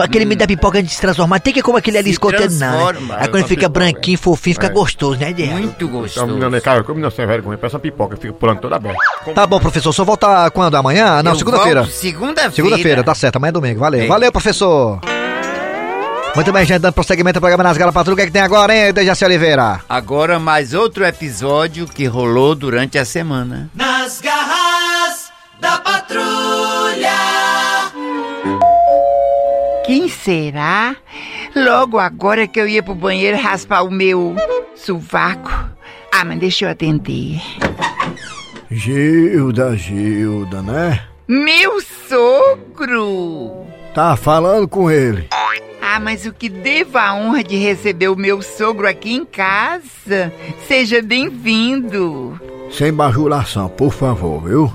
Aquele 0.04 0.26
milho 0.26 0.40
da 0.40 0.48
pipoca 0.48 0.80
antes 0.80 0.90
de 0.90 0.96
se 0.96 1.02
transformar, 1.02 1.40
tem 1.40 1.54
que 1.54 1.62
como 1.62 1.78
aquele 1.78 1.98
ali 1.98 2.08
Se 2.10 2.14
escoteiro, 2.14 2.52
não, 2.54 2.60
né? 2.60 2.68
transforma. 2.68 3.16
Aí 3.20 3.28
quando 3.30 3.44
fica 3.48 3.62
pipoca. 3.62 3.70
branquinho, 3.70 4.18
fofinho, 4.18 4.54
fica 4.56 4.68
É. 4.68 4.70
gostoso, 4.70 5.20
né, 5.20 5.32
de 5.32 5.46
Muito 5.46 5.86
Então, 5.86 5.88
gostoso. 6.02 6.28
menino, 6.28 6.62
cara, 6.62 6.84
como 6.84 7.00
não 7.00 7.10
sem 7.12 7.26
vergonha, 7.26 7.58
peça 7.58 7.76
uma 7.76 7.80
pipoca, 7.82 8.18
fica 8.18 8.34
pulando 8.34 8.60
toda 8.62 8.76
aberta. 8.76 8.98
Tá 9.46 9.48
bom, 9.48 9.60
professor. 9.60 9.94
Só 9.94 10.04
volta 10.04 10.50
quando? 10.52 10.76
Amanhã? 10.76 11.22
Não, 11.22 11.36
segunda-feira. 11.36 11.86
Segunda-feira. 11.86 12.52
Segunda-feira, 12.52 13.04
tá 13.04 13.14
certo. 13.14 13.38
Amanhã 13.38 13.50
é 13.50 13.54
domingo. 13.54 13.80
Valeu. 13.80 14.02
É. 14.02 14.08
Valeu, 14.08 14.32
professor. 14.32 15.00
Muito 16.36 16.52
bem, 16.52 16.66
gente, 16.66 16.80
dando 16.80 16.94
prosseguimento 16.94 17.38
ao 17.38 17.42
programa 17.42 17.64
Nas 17.64 17.78
Garras 17.78 17.94
da 17.94 18.00
Patrulha. 18.00 18.14
O 18.14 18.18
que, 18.18 18.24
é 18.24 18.26
que 18.26 18.32
tem 18.32 18.42
agora, 18.42 18.76
hein, 18.76 18.92
Dejaci 18.92 19.24
Oliveira? 19.24 19.82
Agora 19.88 20.38
mais 20.38 20.74
outro 20.74 21.06
episódio 21.06 21.86
que 21.88 22.06
rolou 22.06 22.56
durante 22.56 22.98
a 22.98 23.06
semana. 23.06 23.70
Nas 23.74 24.20
garras 24.20 25.32
da 25.62 25.78
patrulha. 25.78 27.14
Quem 29.86 30.10
será? 30.10 30.96
Logo 31.56 32.00
agora 32.00 32.48
que 32.48 32.60
eu 32.60 32.68
ia 32.68 32.84
pro 32.84 32.94
banheiro 32.94 33.38
raspar 33.38 33.84
o 33.84 33.92
meu 33.92 34.36
sovaco. 34.76 35.52
Ah, 36.12 36.26
mas 36.26 36.40
deixa 36.40 36.66
eu 36.66 36.70
atender. 36.70 37.40
Gilda, 38.70 39.76
Gilda, 39.78 40.62
né? 40.62 41.02
Meu 41.28 41.82
sogro! 41.82 43.66
Tá 43.94 44.16
falando 44.16 44.68
com 44.68 44.90
ele. 44.92 45.28
Ah, 45.82 46.00
mas 46.00 46.26
o 46.26 46.34
que 46.34 46.50
devo 46.50 46.98
a 46.98 47.14
honra 47.16 47.44
de 47.44 47.56
receber 47.56 48.10
o 48.10 48.16
meu 48.16 48.42
sogro 48.42 48.88
aqui 48.88 49.14
em 49.14 49.24
casa? 49.24 50.34
Seja 50.68 51.02
bem-vindo. 51.02 52.40
Sem 52.72 52.92
bajulação, 52.92 53.70
por 53.70 53.94
favor, 53.94 54.42
viu? 54.42 54.74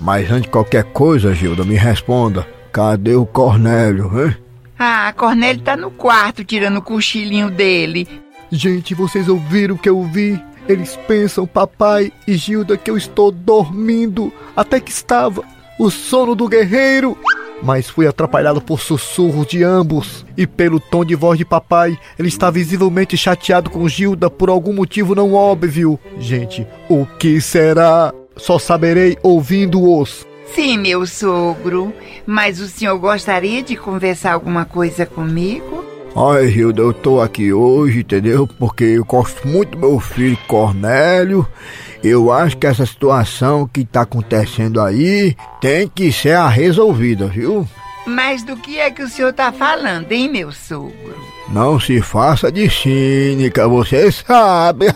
Mas 0.00 0.30
antes 0.30 0.42
de 0.42 0.48
qualquer 0.50 0.84
coisa, 0.84 1.34
Gilda, 1.34 1.64
me 1.64 1.74
responda. 1.74 2.46
Cadê 2.70 3.14
o 3.14 3.26
Cornélio, 3.26 4.10
hein? 4.14 4.36
Ah, 4.78 5.12
Cornélio 5.16 5.62
tá 5.62 5.76
no 5.76 5.90
quarto 5.90 6.44
tirando 6.44 6.76
o 6.76 6.82
cochilinho 6.82 7.50
dele. 7.50 8.06
Gente, 8.50 8.94
vocês 8.94 9.28
ouviram 9.28 9.74
o 9.74 9.78
que 9.78 9.88
eu 9.88 10.02
vi? 10.04 10.40
Eles 10.68 10.96
pensam, 11.08 11.46
papai 11.46 12.12
e 12.26 12.36
Gilda, 12.36 12.76
que 12.76 12.90
eu 12.90 12.96
estou 12.96 13.30
dormindo. 13.30 14.32
Até 14.56 14.80
que 14.80 14.90
estava. 14.90 15.42
O 15.78 15.90
sono 15.90 16.34
do 16.34 16.48
guerreiro. 16.48 17.18
Mas 17.62 17.88
fui 17.88 18.06
atrapalhado 18.06 18.60
por 18.60 18.80
sussurros 18.80 19.46
de 19.46 19.62
ambos. 19.62 20.24
E 20.36 20.46
pelo 20.46 20.80
tom 20.80 21.04
de 21.04 21.14
voz 21.14 21.38
de 21.38 21.44
papai, 21.44 21.98
ele 22.18 22.28
está 22.28 22.50
visivelmente 22.50 23.16
chateado 23.16 23.70
com 23.70 23.88
Gilda 23.88 24.30
por 24.30 24.48
algum 24.48 24.72
motivo 24.72 25.14
não 25.14 25.34
óbvio. 25.34 25.98
Gente, 26.18 26.66
o 26.88 27.06
que 27.06 27.40
será? 27.40 28.12
Só 28.36 28.58
saberei 28.58 29.16
ouvindo-os. 29.22 30.26
Sim, 30.54 30.78
meu 30.78 31.06
sogro. 31.06 31.92
Mas 32.26 32.60
o 32.60 32.68
senhor 32.68 32.98
gostaria 32.98 33.62
de 33.62 33.76
conversar 33.76 34.32
alguma 34.32 34.64
coisa 34.64 35.04
comigo? 35.04 35.93
Ai, 36.16 36.46
Gilda, 36.48 36.80
eu 36.80 36.92
tô 36.92 37.20
aqui 37.20 37.52
hoje, 37.52 38.00
entendeu? 38.00 38.46
Porque 38.46 38.84
eu 38.84 39.04
gosto 39.04 39.48
muito 39.48 39.72
do 39.72 39.78
meu 39.78 39.98
filho 39.98 40.38
Cornélio. 40.46 41.46
Eu 42.04 42.30
acho 42.30 42.56
que 42.56 42.68
essa 42.68 42.86
situação 42.86 43.66
que 43.66 43.84
tá 43.84 44.02
acontecendo 44.02 44.80
aí 44.80 45.34
tem 45.60 45.88
que 45.88 46.12
ser 46.12 46.36
a 46.36 46.48
resolvida, 46.48 47.26
viu? 47.26 47.66
Mas 48.06 48.44
do 48.44 48.56
que 48.56 48.78
é 48.78 48.92
que 48.92 49.02
o 49.02 49.08
senhor 49.08 49.32
tá 49.32 49.50
falando, 49.50 50.12
hein, 50.12 50.28
meu 50.28 50.52
sogro? 50.52 51.16
Não 51.48 51.80
se 51.80 52.00
faça 52.00 52.52
de 52.52 52.70
cínica, 52.70 53.66
você 53.66 54.12
sabe. 54.12 54.86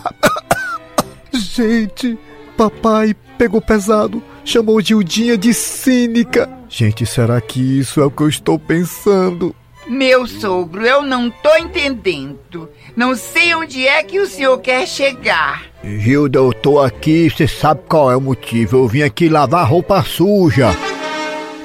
Gente, 1.33 2.17
papai 2.55 3.13
pegou 3.37 3.59
pesado, 3.59 4.23
chamou 4.45 4.79
Gildinha 4.79 5.37
de 5.37 5.53
cínica. 5.53 6.49
Gente, 6.69 7.05
será 7.05 7.41
que 7.41 7.79
isso 7.79 7.99
é 7.99 8.05
o 8.05 8.11
que 8.11 8.23
eu 8.23 8.29
estou 8.29 8.57
pensando? 8.57 9.53
Meu 9.89 10.27
sogro, 10.27 10.85
eu 10.85 11.01
não 11.01 11.31
tô 11.31 11.55
entendendo. 11.55 12.69
Não 12.95 13.15
sei 13.15 13.55
onde 13.55 13.87
é 13.87 14.03
que 14.03 14.19
o 14.19 14.27
senhor 14.27 14.59
quer 14.59 14.85
chegar. 14.85 15.63
Gilda, 15.83 16.37
eu 16.37 16.53
tô 16.53 16.79
aqui, 16.79 17.27
você 17.27 17.47
sabe 17.47 17.81
qual 17.89 18.11
é 18.11 18.15
o 18.15 18.21
motivo. 18.21 18.77
Eu 18.77 18.87
vim 18.87 19.01
aqui 19.01 19.27
lavar 19.27 19.67
roupa 19.67 20.03
suja. 20.03 20.67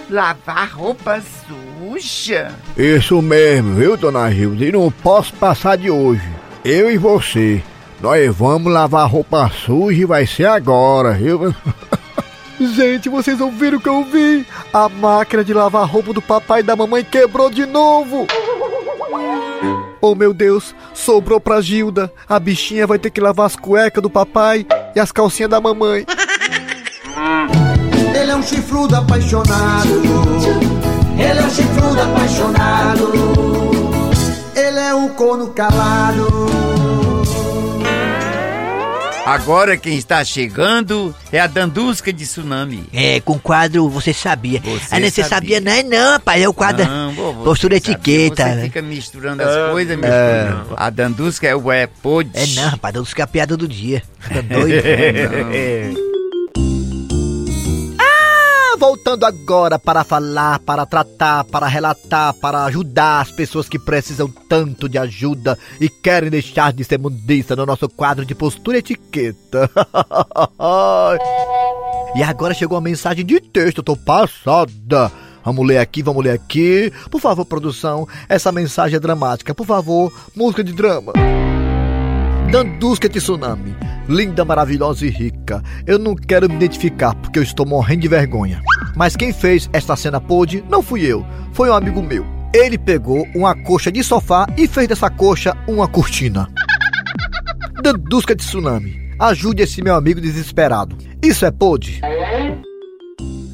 Lavar 0.08 0.70
roupa 0.72 1.20
suja? 1.20 2.50
Isso 2.78 3.20
mesmo, 3.20 3.74
viu, 3.74 3.94
dona 3.94 4.30
Gilda? 4.30 4.64
E 4.64 4.72
não 4.72 4.90
posso 4.90 5.34
passar 5.34 5.76
de 5.76 5.90
hoje. 5.90 6.26
Eu 6.64 6.90
e 6.90 6.96
você. 6.96 7.62
Nós 8.00 8.34
vamos 8.34 8.72
lavar 8.72 9.06
roupa 9.06 9.50
suja 9.50 10.00
e 10.00 10.06
vai 10.06 10.26
ser 10.26 10.46
agora, 10.46 11.12
viu? 11.12 11.54
Gente, 12.60 13.08
vocês 13.08 13.40
ouviram 13.40 13.78
o 13.78 13.80
que 13.80 13.88
eu 13.88 14.04
vi? 14.04 14.46
A 14.72 14.88
máquina 14.88 15.44
de 15.44 15.52
lavar 15.52 15.88
roupa 15.88 16.12
do 16.12 16.22
papai 16.22 16.60
e 16.60 16.62
da 16.62 16.76
mamãe 16.76 17.04
quebrou 17.04 17.50
de 17.50 17.66
novo. 17.66 18.26
Oh 20.00 20.14
meu 20.14 20.32
Deus, 20.32 20.74
sobrou 20.92 21.40
pra 21.40 21.60
Gilda. 21.60 22.12
A 22.28 22.38
bichinha 22.38 22.86
vai 22.86 22.98
ter 22.98 23.10
que 23.10 23.20
lavar 23.20 23.46
as 23.46 23.56
cuecas 23.56 24.02
do 24.02 24.10
papai 24.10 24.66
e 24.94 25.00
as 25.00 25.10
calcinhas 25.10 25.50
da 25.50 25.60
mamãe. 25.60 26.06
Ele 28.14 28.30
é 28.30 28.36
um 28.36 28.42
chifrudo 28.42 28.96
apaixonado. 28.96 30.02
Ele 31.18 31.38
é 31.38 31.42
um 31.42 31.50
chifrudo 31.50 32.00
apaixonado. 32.00 33.12
Ele 34.54 34.78
é 34.78 34.94
um 34.94 35.08
corno 35.08 35.48
calado. 35.48 36.63
Agora 39.24 39.76
quem 39.76 39.96
está 39.96 40.22
chegando 40.22 41.14
é 41.32 41.40
a 41.40 41.46
Dandusca 41.46 42.12
de 42.12 42.24
Tsunami. 42.24 42.84
É, 42.92 43.20
com 43.20 43.32
o 43.32 43.38
quadro 43.38 43.88
Você 43.88 44.12
Sabia. 44.12 44.60
Você 44.60 44.94
ah, 44.94 45.00
não, 45.00 45.10
você 45.10 45.24
sabia, 45.24 45.60
não 45.60 45.72
é 45.72 45.82
não, 45.82 46.12
rapaz, 46.12 46.42
é 46.42 46.48
o 46.48 46.52
quadro 46.52 46.84
Não, 46.84 47.12
vovô, 47.12 47.44
Postura 47.44 47.76
Etiqueta. 47.76 48.42
sabia, 48.42 48.56
Você 48.56 48.62
fica 48.66 48.82
misturando 48.82 49.42
as 49.42 49.70
coisas, 49.70 49.96
misturando. 49.96 50.74
A 50.76 50.90
Dandusca 50.90 51.46
é 51.46 51.56
o 51.56 51.72
é. 51.72 51.84
É 51.84 52.46
não, 52.56 52.68
rapaz, 52.68 52.92
Deus 52.92 53.14
que 53.14 53.20
é 53.20 53.24
a 53.24 53.26
piada 53.26 53.56
do 53.56 53.66
dia. 53.66 54.02
Tá 54.28 54.40
doido? 54.54 54.82
Ah, 54.84 56.13
voltando 59.04 59.26
agora 59.26 59.78
para 59.78 60.02
falar, 60.02 60.58
para 60.60 60.86
tratar, 60.86 61.44
para 61.44 61.66
relatar, 61.66 62.32
para 62.32 62.64
ajudar 62.64 63.20
as 63.20 63.30
pessoas 63.30 63.68
que 63.68 63.78
precisam 63.78 64.32
tanto 64.48 64.88
de 64.88 64.96
ajuda 64.96 65.58
e 65.78 65.90
querem 65.90 66.30
deixar 66.30 66.72
de 66.72 66.82
ser 66.84 66.98
mundista 66.98 67.54
no 67.54 67.66
nosso 67.66 67.86
quadro 67.86 68.24
de 68.24 68.34
postura 68.34 68.78
e 68.78 68.80
etiqueta. 68.80 69.70
e 72.16 72.22
agora 72.22 72.54
chegou 72.54 72.78
uma 72.78 72.84
mensagem 72.84 73.26
de 73.26 73.40
texto, 73.40 73.78
eu 73.78 73.84
tô 73.84 73.94
passada. 73.94 75.12
Vamos 75.44 75.66
ler 75.66 75.76
aqui, 75.76 76.02
vamos 76.02 76.24
ler 76.24 76.30
aqui. 76.30 76.90
Por 77.10 77.20
favor, 77.20 77.44
produção, 77.44 78.08
essa 78.26 78.50
mensagem 78.50 78.96
é 78.96 79.00
dramática. 79.00 79.54
Por 79.54 79.66
favor, 79.66 80.10
música 80.34 80.64
de 80.64 80.72
drama. 80.72 81.12
Dandusca 82.50 83.08
Tsunami, 83.08 83.76
linda, 84.08 84.46
maravilhosa 84.46 85.04
e 85.04 85.10
rica. 85.10 85.62
Eu 85.86 85.98
não 85.98 86.14
quero 86.14 86.48
me 86.48 86.54
identificar 86.54 87.14
porque 87.16 87.38
eu 87.38 87.42
estou 87.42 87.66
morrendo 87.66 88.00
de 88.00 88.08
vergonha. 88.08 88.62
Mas 88.94 89.16
quem 89.16 89.32
fez 89.32 89.68
esta 89.72 89.96
cena 89.96 90.20
pôde 90.20 90.64
não 90.68 90.82
fui 90.82 91.02
eu, 91.02 91.24
foi 91.52 91.70
um 91.70 91.74
amigo 91.74 92.02
meu. 92.02 92.24
Ele 92.54 92.78
pegou 92.78 93.26
uma 93.34 93.54
coxa 93.54 93.90
de 93.90 94.02
sofá 94.04 94.46
e 94.56 94.68
fez 94.68 94.86
dessa 94.86 95.10
coxa 95.10 95.56
uma 95.66 95.88
cortina. 95.88 96.48
Dandusca 97.82 98.36
Tsunami, 98.36 99.10
ajude 99.18 99.62
esse 99.62 99.82
meu 99.82 99.94
amigo 99.94 100.20
desesperado. 100.20 100.96
Isso 101.22 101.44
é 101.44 101.50
pôde? 101.50 102.00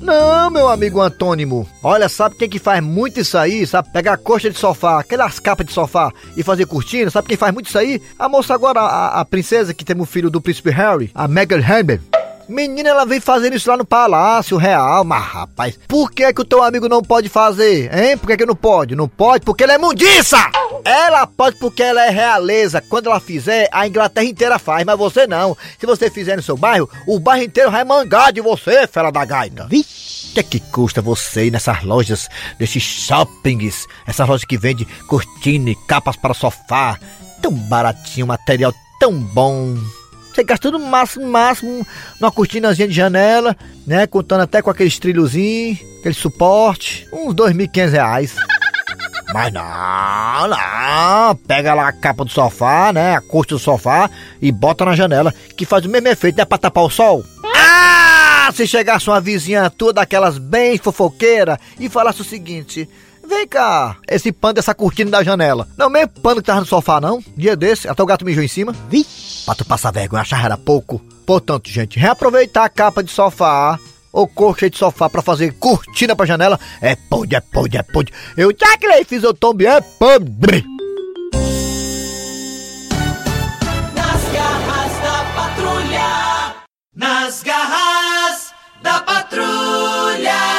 Não, 0.00 0.50
meu 0.50 0.68
amigo 0.68 1.00
antônimo. 1.00 1.68
Olha, 1.82 2.08
sabe 2.08 2.34
quem 2.34 2.48
que 2.48 2.58
faz 2.58 2.82
muito 2.82 3.20
isso 3.20 3.38
aí? 3.38 3.66
Sabe 3.66 3.92
pegar 3.92 4.16
coxa 4.16 4.50
de 4.50 4.58
sofá, 4.58 4.98
aquelas 4.98 5.38
capas 5.38 5.66
de 5.66 5.72
sofá 5.72 6.10
e 6.36 6.42
fazer 6.42 6.66
cortina? 6.66 7.10
Sabe 7.10 7.28
quem 7.28 7.36
faz 7.36 7.52
muito 7.54 7.66
isso 7.66 7.78
aí? 7.78 8.02
A 8.18 8.28
moça 8.28 8.52
agora, 8.52 8.80
a, 8.80 9.20
a 9.20 9.24
princesa 9.24 9.72
que 9.72 9.84
tem 9.84 9.98
o 10.00 10.04
filho 10.06 10.30
do 10.30 10.40
príncipe 10.40 10.70
Harry, 10.70 11.10
a 11.14 11.28
Meghan 11.28 11.62
Harper. 11.62 12.00
Menina, 12.50 12.88
ela 12.88 13.06
vem 13.06 13.20
fazendo 13.20 13.54
isso 13.54 13.70
lá 13.70 13.76
no 13.76 13.84
Palácio 13.84 14.56
Real, 14.56 15.04
mas 15.04 15.22
rapaz, 15.22 15.78
por 15.86 16.10
que 16.10 16.32
que 16.32 16.40
o 16.40 16.44
teu 16.44 16.64
amigo 16.64 16.88
não 16.88 17.00
pode 17.00 17.28
fazer, 17.28 17.88
hein? 17.96 18.18
Por 18.18 18.26
que 18.26 18.38
que 18.38 18.44
não 18.44 18.56
pode? 18.56 18.96
Não 18.96 19.06
pode 19.06 19.44
porque 19.44 19.62
ele 19.62 19.70
é 19.70 19.78
mundiça! 19.78 20.36
Ela 20.84 21.28
pode 21.28 21.56
porque 21.60 21.80
ela 21.80 22.04
é 22.04 22.10
realeza. 22.10 22.80
Quando 22.80 23.08
ela 23.08 23.20
fizer, 23.20 23.68
a 23.70 23.86
Inglaterra 23.86 24.26
inteira 24.26 24.58
faz, 24.58 24.84
mas 24.84 24.98
você 24.98 25.28
não. 25.28 25.56
Se 25.78 25.86
você 25.86 26.10
fizer 26.10 26.34
no 26.34 26.42
seu 26.42 26.56
bairro, 26.56 26.90
o 27.06 27.20
bairro 27.20 27.44
inteiro 27.44 27.70
vai 27.70 27.84
mangar 27.84 28.32
de 28.32 28.40
você, 28.40 28.84
fera 28.88 29.12
da 29.12 29.24
gaita. 29.24 29.68
Vixe! 29.68 30.30
O 30.30 30.34
que 30.34 30.40
é 30.40 30.42
que 30.42 30.58
custa 30.58 31.00
você 31.00 31.46
ir 31.46 31.50
nessas 31.52 31.84
lojas, 31.84 32.28
desses 32.58 32.82
shoppings, 32.82 33.86
essas 34.08 34.28
lojas 34.28 34.44
que 34.44 34.58
vendem 34.58 34.88
cortina 35.06 35.70
e 35.70 35.76
capas 35.86 36.16
para 36.16 36.34
sofá? 36.34 36.98
Tão 37.40 37.52
baratinho, 37.52 38.26
material 38.26 38.74
tão 38.98 39.12
bom. 39.12 39.76
Você 40.32 40.44
gasta 40.44 40.70
no 40.70 40.78
máximo, 40.78 41.26
máximo, 41.26 41.86
numa 42.20 42.30
cortinazinha 42.30 42.86
de 42.86 42.94
janela, 42.94 43.56
né? 43.86 44.06
Contando 44.06 44.42
até 44.42 44.62
com 44.62 44.70
aqueles 44.70 44.98
trilhozinhos, 44.98 45.78
aquele 45.98 46.14
suporte, 46.14 47.06
uns 47.12 47.34
dois 47.34 47.54
mil 47.54 47.66
e 47.66 47.68
quinhentos 47.68 47.92
reais. 47.92 48.34
Mas 49.32 49.52
não, 49.52 49.62
não, 50.48 51.36
pega 51.36 51.72
lá 51.72 51.88
a 51.88 51.92
capa 51.92 52.24
do 52.24 52.30
sofá, 52.30 52.92
né? 52.92 53.14
A 53.14 53.20
costa 53.20 53.54
do 53.54 53.60
sofá 53.60 54.10
e 54.42 54.50
bota 54.50 54.84
na 54.84 54.96
janela, 54.96 55.32
que 55.56 55.64
faz 55.64 55.84
o 55.84 55.88
mesmo 55.88 56.08
efeito, 56.08 56.36
não 56.36 56.42
é 56.42 56.44
pra 56.44 56.58
tapar 56.58 56.84
o 56.84 56.90
sol? 56.90 57.24
Ah, 57.54 58.50
se 58.52 58.66
chegasse 58.66 59.08
uma 59.08 59.20
vizinha 59.20 59.70
tua 59.70 59.92
daquelas 59.92 60.36
bem 60.36 60.78
fofoqueira 60.78 61.58
e 61.78 61.88
falasse 61.88 62.20
o 62.20 62.24
seguinte... 62.24 62.88
Vem 63.30 63.46
cá, 63.46 63.96
esse 64.08 64.32
pano 64.32 64.54
dessa 64.54 64.74
cortina 64.74 65.08
da 65.08 65.22
janela. 65.22 65.68
Não 65.78 65.86
é 65.86 65.88
o 65.88 65.92
mesmo 65.92 66.08
pano 66.20 66.40
que 66.40 66.48
tava 66.48 66.58
no 66.58 66.66
sofá, 66.66 67.00
não? 67.00 67.22
Dia 67.36 67.54
desse, 67.54 67.86
até 67.86 68.02
o 68.02 68.06
gato 68.06 68.24
mijou 68.24 68.42
em 68.42 68.48
cima. 68.48 68.74
Vixe! 68.88 69.44
Pra 69.46 69.54
tu 69.54 69.64
passar 69.64 69.92
vergonha, 69.92 70.22
achar 70.22 70.44
era 70.44 70.58
pouco. 70.58 71.00
Portanto, 71.24 71.70
gente, 71.70 71.96
reaproveitar 71.96 72.64
a 72.64 72.68
capa 72.68 73.04
de 73.04 73.12
sofá 73.12 73.78
ou 74.12 74.26
coxa 74.26 74.68
de 74.68 74.76
sofá 74.76 75.08
pra 75.08 75.22
fazer 75.22 75.52
cortina 75.60 76.16
pra 76.16 76.26
janela 76.26 76.58
é 76.82 76.96
pode, 76.96 77.36
é 77.36 77.40
pode, 77.40 77.76
é 77.76 77.84
pode. 77.84 78.12
Eu 78.36 78.50
já 78.50 78.76
que 78.76 79.04
fiz 79.04 79.22
o 79.22 79.32
tombe, 79.32 79.64
é 79.64 79.80
podre. 79.80 80.64
Nas 83.94 84.24
garras 84.32 84.92
da 85.02 85.24
patrulha. 85.36 86.54
Nas 86.96 87.42
garras 87.44 88.52
da 88.82 89.00
patrulha. 89.02 90.49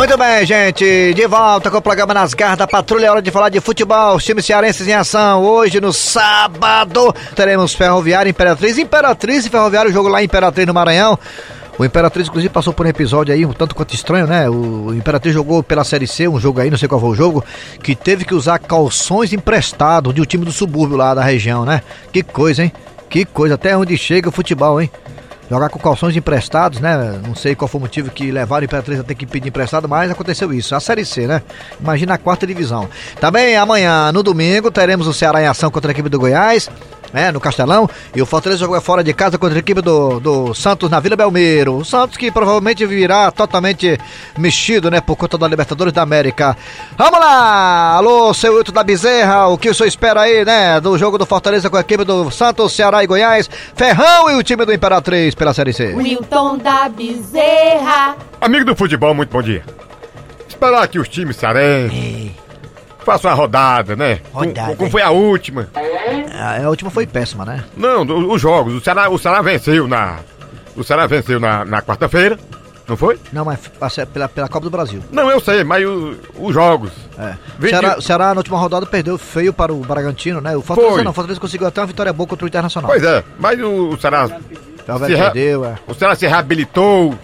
Muito 0.00 0.16
bem, 0.16 0.46
gente, 0.46 1.12
de 1.12 1.26
volta 1.26 1.70
com 1.70 1.76
o 1.76 1.82
programa 1.82 2.14
Nas 2.14 2.32
Garras 2.32 2.56
da 2.56 2.66
Patrulha. 2.66 3.04
É 3.04 3.10
hora 3.10 3.20
de 3.20 3.30
falar 3.30 3.50
de 3.50 3.60
futebol, 3.60 4.16
os 4.16 4.24
times 4.24 4.46
cearenses 4.46 4.88
em 4.88 4.94
ação. 4.94 5.44
Hoje, 5.44 5.78
no 5.78 5.92
sábado, 5.92 7.14
teremos 7.36 7.74
Ferroviária 7.74 8.30
Imperatriz. 8.30 8.78
Imperatriz 8.78 9.44
e 9.44 9.50
Ferroviária, 9.50 9.90
o 9.90 9.92
jogo 9.92 10.08
lá 10.08 10.22
em 10.22 10.24
Imperatriz, 10.24 10.66
no 10.66 10.72
Maranhão. 10.72 11.18
O 11.78 11.84
Imperatriz, 11.84 12.28
inclusive, 12.28 12.50
passou 12.50 12.72
por 12.72 12.86
um 12.86 12.88
episódio 12.88 13.34
aí 13.34 13.44
um 13.44 13.52
tanto 13.52 13.74
quanto 13.74 13.94
estranho, 13.94 14.26
né? 14.26 14.48
O 14.48 14.94
Imperatriz 14.94 15.34
jogou 15.34 15.62
pela 15.62 15.84
Série 15.84 16.06
C, 16.06 16.26
um 16.26 16.40
jogo 16.40 16.60
aí, 16.62 16.70
não 16.70 16.78
sei 16.78 16.88
qual 16.88 16.98
foi 16.98 17.10
o 17.10 17.14
jogo, 17.14 17.44
que 17.82 17.94
teve 17.94 18.24
que 18.24 18.34
usar 18.34 18.58
calções 18.58 19.34
emprestados 19.34 20.14
de 20.14 20.22
um 20.22 20.24
time 20.24 20.46
do 20.46 20.50
subúrbio 20.50 20.96
lá 20.96 21.12
da 21.12 21.22
região, 21.22 21.66
né? 21.66 21.82
Que 22.10 22.22
coisa, 22.22 22.62
hein? 22.62 22.72
Que 23.10 23.26
coisa, 23.26 23.56
até 23.56 23.76
onde 23.76 23.98
chega 23.98 24.30
o 24.30 24.32
futebol, 24.32 24.80
hein? 24.80 24.90
Jogar 25.50 25.68
com 25.68 25.80
calções 25.80 26.16
emprestados, 26.16 26.78
né? 26.78 27.20
Não 27.26 27.34
sei 27.34 27.56
qual 27.56 27.66
foi 27.66 27.80
o 27.80 27.82
motivo 27.82 28.08
que 28.08 28.30
levaram 28.30 28.62
o 28.62 28.64
Imperatriz 28.66 29.00
a 29.00 29.02
ter 29.02 29.16
que 29.16 29.26
pedir 29.26 29.48
emprestado, 29.48 29.88
mas 29.88 30.08
aconteceu 30.08 30.52
isso. 30.52 30.76
A 30.76 30.80
Série 30.80 31.04
C, 31.04 31.26
né? 31.26 31.42
Imagina 31.80 32.14
a 32.14 32.18
quarta 32.18 32.46
divisão. 32.46 32.88
Também 33.20 33.56
amanhã, 33.56 34.12
no 34.12 34.22
domingo, 34.22 34.70
teremos 34.70 35.08
o 35.08 35.12
Ceará 35.12 35.42
em 35.42 35.46
ação 35.46 35.68
contra 35.68 35.90
a 35.90 35.92
equipe 35.92 36.08
do 36.08 36.20
Goiás. 36.20 36.70
Né, 37.12 37.30
no 37.32 37.40
Castelão, 37.40 37.88
e 38.14 38.22
o 38.22 38.26
Fortaleza 38.26 38.64
joga 38.64 38.80
fora 38.80 39.02
de 39.02 39.12
casa 39.12 39.38
contra 39.38 39.56
a 39.56 39.60
equipe 39.60 39.80
do, 39.80 40.20
do 40.20 40.54
Santos 40.54 40.90
na 40.90 41.00
Vila 41.00 41.16
Belmiro. 41.16 41.76
O 41.76 41.84
Santos 41.84 42.16
que 42.16 42.30
provavelmente 42.30 42.84
virá 42.86 43.30
totalmente 43.30 43.98
mexido, 44.38 44.90
né, 44.90 45.00
por 45.00 45.16
conta 45.16 45.36
da 45.36 45.48
Libertadores 45.48 45.92
da 45.92 46.02
América. 46.02 46.56
Vamos 46.96 47.20
lá! 47.20 47.94
Alô, 47.96 48.32
seu 48.34 48.56
Hilton 48.56 48.72
da 48.72 48.84
Bezerra, 48.84 49.48
o 49.48 49.58
que 49.58 49.68
o 49.68 49.74
senhor 49.74 49.88
espera 49.88 50.22
aí, 50.22 50.44
né, 50.44 50.80
do 50.80 50.96
jogo 50.96 51.18
do 51.18 51.26
Fortaleza 51.26 51.68
com 51.68 51.76
a 51.76 51.80
equipe 51.80 52.04
do 52.04 52.30
Santos, 52.30 52.72
Ceará 52.72 53.02
e 53.02 53.06
Goiás, 53.06 53.48
Ferrão 53.74 54.30
e 54.30 54.34
o 54.34 54.42
time 54.42 54.64
do 54.64 54.72
Imperatriz 54.72 55.34
pela 55.34 55.54
Série 55.54 55.72
C. 55.72 55.94
Wilton 55.94 56.58
da 56.58 56.88
Bezerra. 56.88 58.16
Amigo 58.40 58.64
do 58.64 58.76
futebol, 58.76 59.14
muito 59.14 59.30
bom 59.30 59.42
dia. 59.42 59.64
Esperar 60.48 60.86
que 60.88 60.98
os 60.98 61.08
times 61.08 61.36
cearenses 61.36 62.32
façam 63.04 63.30
uma 63.30 63.36
rodada, 63.36 63.94
né? 63.96 64.20
Rodada, 64.32 64.60
Como, 64.62 64.76
como 64.76 64.90
foi 64.90 65.02
a 65.02 65.10
última. 65.10 65.68
A, 66.38 66.64
a 66.64 66.68
última 66.70 66.90
foi 66.90 67.06
péssima, 67.06 67.44
né? 67.44 67.64
Não, 67.76 68.04
do- 68.04 68.30
os 68.32 68.40
jogos. 68.40 68.74
O 68.74 68.80
Ceará, 68.80 69.08
o 69.10 69.18
Ceará 69.18 69.42
venceu 69.42 69.86
na. 69.88 70.18
O 70.76 70.84
Ceará 70.84 71.06
venceu 71.06 71.38
na, 71.40 71.64
na 71.64 71.82
quarta-feira, 71.82 72.38
não 72.88 72.96
foi? 72.96 73.18
Não, 73.32 73.44
mas 73.44 73.58
pela, 74.12 74.28
pela 74.28 74.48
Copa 74.48 74.64
do 74.64 74.70
Brasil. 74.70 75.02
Não, 75.12 75.30
eu 75.30 75.40
sei, 75.40 75.62
mas 75.64 75.84
o- 75.84 76.16
os 76.38 76.54
jogos. 76.54 76.90
É. 77.18 77.30
O 77.32 77.36
Vem 77.60 77.70
Ceará, 77.70 77.98
o 77.98 78.02
Ceará 78.02 78.34
na 78.34 78.38
última 78.40 78.58
rodada 78.58 78.86
perdeu 78.86 79.18
feio 79.18 79.52
para 79.52 79.72
o 79.72 79.80
Bragantino, 79.80 80.40
né? 80.40 80.56
O 80.56 80.62
Fortaleza 80.62 80.94
Foi. 80.94 81.04
não, 81.04 81.10
o 81.10 81.14
Fortaleza 81.14 81.40
conseguiu 81.40 81.66
até 81.66 81.80
uma 81.80 81.86
vitória 81.86 82.12
boa 82.12 82.26
contra 82.26 82.44
o 82.44 82.48
Internacional. 82.48 82.90
Pois 82.90 83.02
é, 83.02 83.22
mas 83.38 83.60
o, 83.60 83.90
o 83.90 84.00
Ceará. 84.00 84.28
Talvez 84.86 85.16
perdeu, 85.18 85.64
é. 85.64 85.74
O 85.86 85.94
Ceará 85.94 86.14
se 86.14 86.26
reabilitou. 86.26 87.14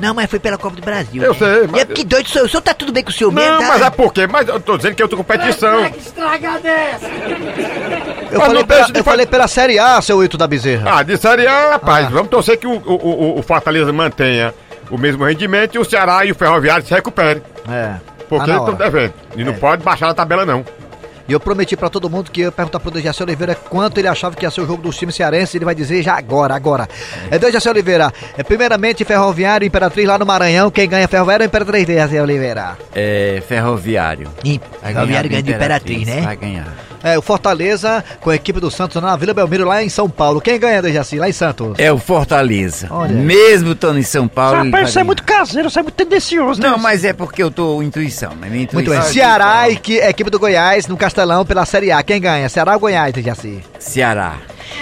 Não, 0.00 0.14
mas 0.14 0.30
foi 0.30 0.38
pela 0.38 0.56
Copa 0.58 0.76
do 0.76 0.82
Brasil. 0.82 1.22
Eu 1.22 1.34
sei, 1.34 1.66
mas- 1.70 1.82
É 1.82 1.84
porque 1.84 2.04
doido 2.04 2.28
sou 2.28 2.42
eu. 2.42 2.46
O 2.46 2.48
senhor 2.48 2.62
tá 2.62 2.72
tudo 2.74 2.92
bem 2.92 3.02
com 3.04 3.10
o 3.10 3.12
senhor 3.12 3.30
mesmo? 3.32 3.50
Não, 3.52 3.60
tá? 3.60 3.68
mas 3.68 3.82
é 3.82 3.90
por 3.90 4.12
quê? 4.12 4.26
Mas 4.26 4.48
eu 4.48 4.58
tô 4.60 4.76
dizendo 4.76 4.94
que 4.94 5.02
é 5.02 5.04
outra 5.04 5.16
competição. 5.16 5.84
Estraga 5.86 6.58
dessa. 6.60 7.06
Eu, 7.06 8.38
Mas 8.38 8.46
falei 8.46 8.54
não 8.60 8.66
pela, 8.66 8.80
eu 8.88 8.94
fa- 8.94 9.02
falei 9.04 9.26
pela 9.26 9.48
Série 9.48 9.78
A, 9.78 10.00
seu 10.00 10.22
Hilton 10.22 10.38
da 10.38 10.46
Bezerra. 10.46 10.98
Ah, 10.98 11.02
de 11.02 11.16
Série 11.16 11.46
A, 11.46 11.70
rapaz, 11.72 12.08
vamos 12.10 12.28
torcer 12.28 12.56
que 12.58 12.66
o, 12.66 12.72
o, 12.72 12.94
o- 12.94 13.38
o 13.38 13.42
Fortaleza 13.42 13.92
mantenha 13.92 14.54
o 14.90 14.96
mesmo 14.98 15.24
rendimento 15.24 15.74
e 15.74 15.78
o 15.78 15.84
Ceará 15.84 16.24
e 16.24 16.30
o 16.32 16.34
Ferroviário 16.34 16.84
se 16.84 16.92
recuperem. 16.94 17.42
É. 17.70 17.94
Porque 18.28 18.46
Tá 18.46 18.52
na 18.52 18.58
eles 18.62 18.68
estão 18.70 18.74
devendo. 18.90 19.14
E 19.36 19.44
não 19.44 19.52
É. 19.52 19.56
pode 19.56 19.82
baixar 19.82 20.06
na 20.06 20.14
tabela, 20.14 20.46
não. 20.46 20.64
E 21.30 21.32
eu 21.32 21.38
prometi 21.38 21.76
pra 21.76 21.88
todo 21.88 22.10
mundo 22.10 22.28
que 22.28 22.40
eu 22.40 22.46
ia 22.46 22.50
perguntar 22.50 22.80
pro 22.80 22.90
Dejaci 22.90 23.22
Oliveira 23.22 23.54
quanto 23.54 23.98
ele 23.98 24.08
achava 24.08 24.34
que 24.34 24.44
ia 24.44 24.50
ser 24.50 24.62
o 24.62 24.66
jogo 24.66 24.82
dos 24.82 24.96
times 24.96 25.14
cearenses. 25.14 25.54
Ele 25.54 25.64
vai 25.64 25.76
dizer 25.76 26.02
já 26.02 26.18
agora, 26.18 26.56
agora. 26.56 26.88
É 27.30 27.38
Dejaci 27.38 27.68
Oliveira. 27.68 28.12
É 28.36 28.42
primeiramente 28.42 29.04
Ferroviário 29.04 29.64
e 29.64 29.68
Imperatriz 29.68 30.08
lá 30.08 30.18
no 30.18 30.26
Maranhão. 30.26 30.72
Quem 30.72 30.88
ganha 30.88 31.06
Ferroviário 31.06 31.44
é 31.44 31.46
Imperatriz, 31.46 31.86
Dejaci 31.86 32.18
Oliveira. 32.18 32.76
É 32.92 33.40
ferroviário. 33.46 34.28
Ferroviário 34.82 35.30
ganha 35.30 35.42
de 35.44 35.52
Imperatriz, 35.52 36.04
né? 36.04 36.20
Vai 36.22 36.36
ganhar. 36.36 36.89
É, 37.02 37.18
o 37.18 37.22
Fortaleza 37.22 38.04
com 38.20 38.30
a 38.30 38.34
equipe 38.34 38.60
do 38.60 38.70
Santos 38.70 39.00
na 39.02 39.16
Vila 39.16 39.34
Belmiro, 39.34 39.64
lá 39.64 39.82
em 39.82 39.88
São 39.88 40.08
Paulo. 40.08 40.40
Quem 40.40 40.58
ganha, 40.58 40.82
Dejaci, 40.82 41.18
lá 41.18 41.28
em 41.28 41.32
Santos? 41.32 41.78
É 41.78 41.92
o 41.92 41.98
Fortaleza. 41.98 42.88
Olha. 42.90 43.14
Mesmo 43.14 43.72
estando 43.72 43.98
em 43.98 44.02
São 44.02 44.28
Paulo. 44.28 44.56
Rapaz, 44.64 44.70
vai 44.70 44.86
você 44.86 45.00
é 45.00 45.04
muito 45.04 45.22
caseiro, 45.22 45.70
você 45.70 45.80
é 45.80 45.82
muito 45.82 45.94
tendencioso, 45.94 46.60
né? 46.60 46.68
Não, 46.68 46.78
mas 46.78 47.04
é 47.04 47.12
porque 47.12 47.42
eu 47.42 47.50
tô 47.50 47.82
intuição, 47.82 48.30
né? 48.30 48.48
Minha 48.48 48.68
Muito 48.72 48.80
intuição. 48.80 49.02
bem. 49.02 49.12
Ceará 49.12 49.68
e 49.68 49.76
que, 49.76 49.98
equipe 49.98 50.30
do 50.30 50.38
Goiás 50.38 50.86
no 50.86 50.96
Castelão 50.96 51.44
pela 51.44 51.64
Série 51.64 51.90
A. 51.90 52.02
Quem 52.02 52.20
ganha? 52.20 52.48
Ceará 52.48 52.74
ou 52.74 52.80
Goiás, 52.80 53.12
Dejaci? 53.12 53.60
Ceará. 53.78 54.34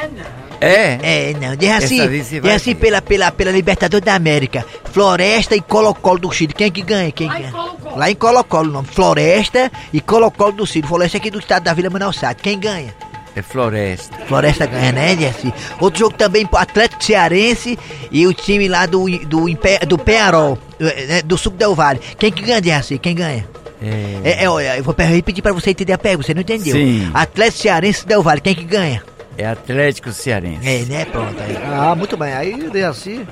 É? 0.03 0.38
É, 0.61 1.35
não, 1.41 1.55
diz 1.57 1.71
assim, 1.71 2.09
diz 2.09 2.45
assim 2.55 2.75
pela, 2.75 3.00
pela, 3.00 3.31
pela 3.31 3.50
Libertadores 3.50 4.05
da 4.05 4.15
América. 4.15 4.65
Floresta 4.93 5.55
e 5.55 5.61
Colo-Colo 5.61 6.19
do 6.19 6.33
Chile. 6.33 6.53
Quem 6.53 6.67
é 6.67 6.71
que 6.71 6.83
ganha? 6.83 7.11
Quem 7.12 7.29
ganha? 7.29 7.53
Lá 7.97 8.11
em 8.11 8.15
Colo-Colo, 8.15 8.69
o 8.69 8.73
nome. 8.73 8.88
Floresta 8.88 9.71
e 9.93 10.00
Colo-Colo 10.00 10.53
do 10.53 10.67
Chile. 10.67 10.87
Floresta 10.87 11.19
aqui 11.19 11.31
do 11.31 11.38
estado 11.38 11.62
da 11.65 11.73
Vila 11.75 11.91
Manausat. 11.91 12.41
Quem 12.43 12.59
ganha? 12.59 12.93
É 13.37 13.43
Floresta. 13.43 14.17
Floresta 14.27 14.67
ganha, 14.67 14.91
né, 14.91 15.17
Jesse? 15.17 15.53
Outro 15.79 16.00
jogo 16.00 16.17
também, 16.17 16.49
Atlético 16.53 17.05
Cearense 17.05 17.79
e 18.11 18.27
o 18.27 18.35
time 18.35 18.67
lá 18.67 18.85
do, 18.87 19.07
do, 19.27 19.45
do 19.87 19.99
Penharol, 19.99 20.59
eh, 20.81 21.07
né, 21.07 21.23
do 21.23 21.38
Suco 21.38 21.57
Del 21.57 21.73
Vale. 21.75 22.00
Quem 22.19 22.33
que 22.33 22.43
ganha, 22.43 22.61
Jesse? 22.61 22.99
Quem 22.99 23.15
ganha? 23.15 23.47
É. 23.81 24.41
É, 24.41 24.45
é, 24.45 24.50
olha, 24.50 24.77
eu 24.77 24.83
vou 24.83 24.93
pe- 24.93 25.05
repetir 25.05 25.41
pra 25.41 25.53
você 25.53 25.71
entender 25.71 25.93
a 25.93 25.99
pergunta, 25.99 26.27
você 26.27 26.35
não 26.35 26.41
entendeu. 26.41 26.75
Sim. 26.75 27.09
Atlético 27.15 27.62
Cearense 27.62 28.03
e 28.03 28.09
Del 28.09 28.23
Vale, 28.25 28.41
quem 28.41 28.57
que 28.57 28.65
ganha? 28.65 29.05
É 29.38 29.47
Atlético 29.47 30.11
Cearense. 30.12 30.68
É, 30.68 30.85
né? 30.85 31.04
Pronto 31.04 31.40
aí. 31.40 31.57
Ah, 31.64 31.95
muito 31.95 32.16
bem. 32.16 32.33
Aí, 32.35 32.68
Dejaci. 32.71 33.26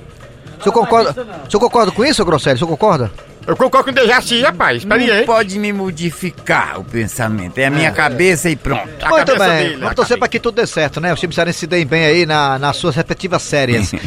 O 0.58 0.62
senhor 0.62 0.72
concorda, 0.72 1.10
o 1.10 1.50
senhor 1.50 1.60
concorda 1.60 1.92
com 1.92 2.04
isso, 2.04 2.24
Grosselio? 2.24 2.54
O 2.54 2.58
senhor 2.58 2.68
concorda? 2.70 3.10
Eu 3.46 3.56
concordo 3.56 3.84
com 3.84 3.90
o 3.90 3.94
Dejaci, 3.94 4.40
rapaz. 4.40 4.78
Espera 4.78 5.00
aí, 5.00 5.06
Não 5.08 5.14
hein? 5.16 5.26
pode 5.26 5.58
me 5.58 5.72
modificar 5.72 6.80
o 6.80 6.84
pensamento. 6.84 7.58
É 7.58 7.66
a 7.66 7.70
minha 7.70 7.90
cabeça 7.92 8.48
e 8.48 8.56
pronto. 8.56 8.88
A 9.02 9.08
Muito 9.10 9.26
cabeça 9.26 9.48
bem. 9.50 9.58
dele, 9.64 9.74
Vamos 9.76 9.90
a 9.90 9.94
torcer 9.94 10.18
pra 10.18 10.28
que 10.28 10.40
tudo 10.40 10.54
dê 10.56 10.66
certo, 10.66 11.00
né? 11.00 11.12
Os 11.12 11.20
times 11.20 11.34
cearenses 11.34 11.60
se 11.60 11.66
deem 11.66 11.84
bem 11.86 12.04
aí 12.06 12.24
na, 12.26 12.58
nas 12.58 12.76
suas 12.76 12.94
respectivas 12.96 13.42
séries. 13.42 13.92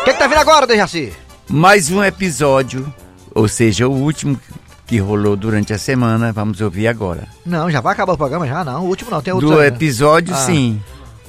O 0.00 0.04
que, 0.08 0.12
que 0.12 0.18
tá 0.20 0.28
vindo 0.28 0.38
agora, 0.38 0.68
Dejaci? 0.68 1.12
Mais 1.48 1.90
um 1.90 2.04
episódio, 2.04 2.94
ou 3.34 3.48
seja, 3.48 3.88
o 3.88 3.92
último 3.92 4.38
que 4.86 4.98
rolou 4.98 5.36
durante 5.36 5.72
a 5.72 5.78
semana, 5.78 6.32
vamos 6.32 6.60
ouvir 6.60 6.86
agora. 6.88 7.26
Não, 7.44 7.70
já 7.70 7.80
vai 7.80 7.92
acabar 7.92 8.12
o 8.12 8.16
programa 8.16 8.46
já? 8.46 8.64
Não, 8.64 8.84
o 8.84 8.88
último 8.88 9.10
não, 9.10 9.20
tem 9.20 9.32
outro. 9.34 9.48
Do 9.48 9.58
ainda. 9.58 9.74
episódio, 9.76 10.32
Ah. 10.34 10.38
sim. 10.38 10.80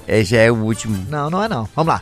É, 0.08 0.24
já 0.24 0.38
é 0.38 0.52
o 0.52 0.56
último. 0.56 1.06
Não, 1.10 1.30
não 1.30 1.44
é 1.44 1.50
não. 1.50 1.68
Vamos 1.76 1.94
lá. 1.94 2.02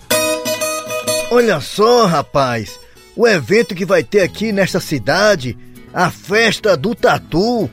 Olha 1.31 1.59
só, 1.59 2.05
rapaz, 2.05 2.79
o 3.15 3.27
evento 3.27 3.73
que 3.73 3.85
vai 3.85 4.03
ter 4.03 4.21
aqui 4.21 4.51
nesta 4.51 4.79
cidade, 4.79 5.57
a 5.93 6.11
festa 6.11 6.77
do 6.77 6.93
tatu. 6.93 7.69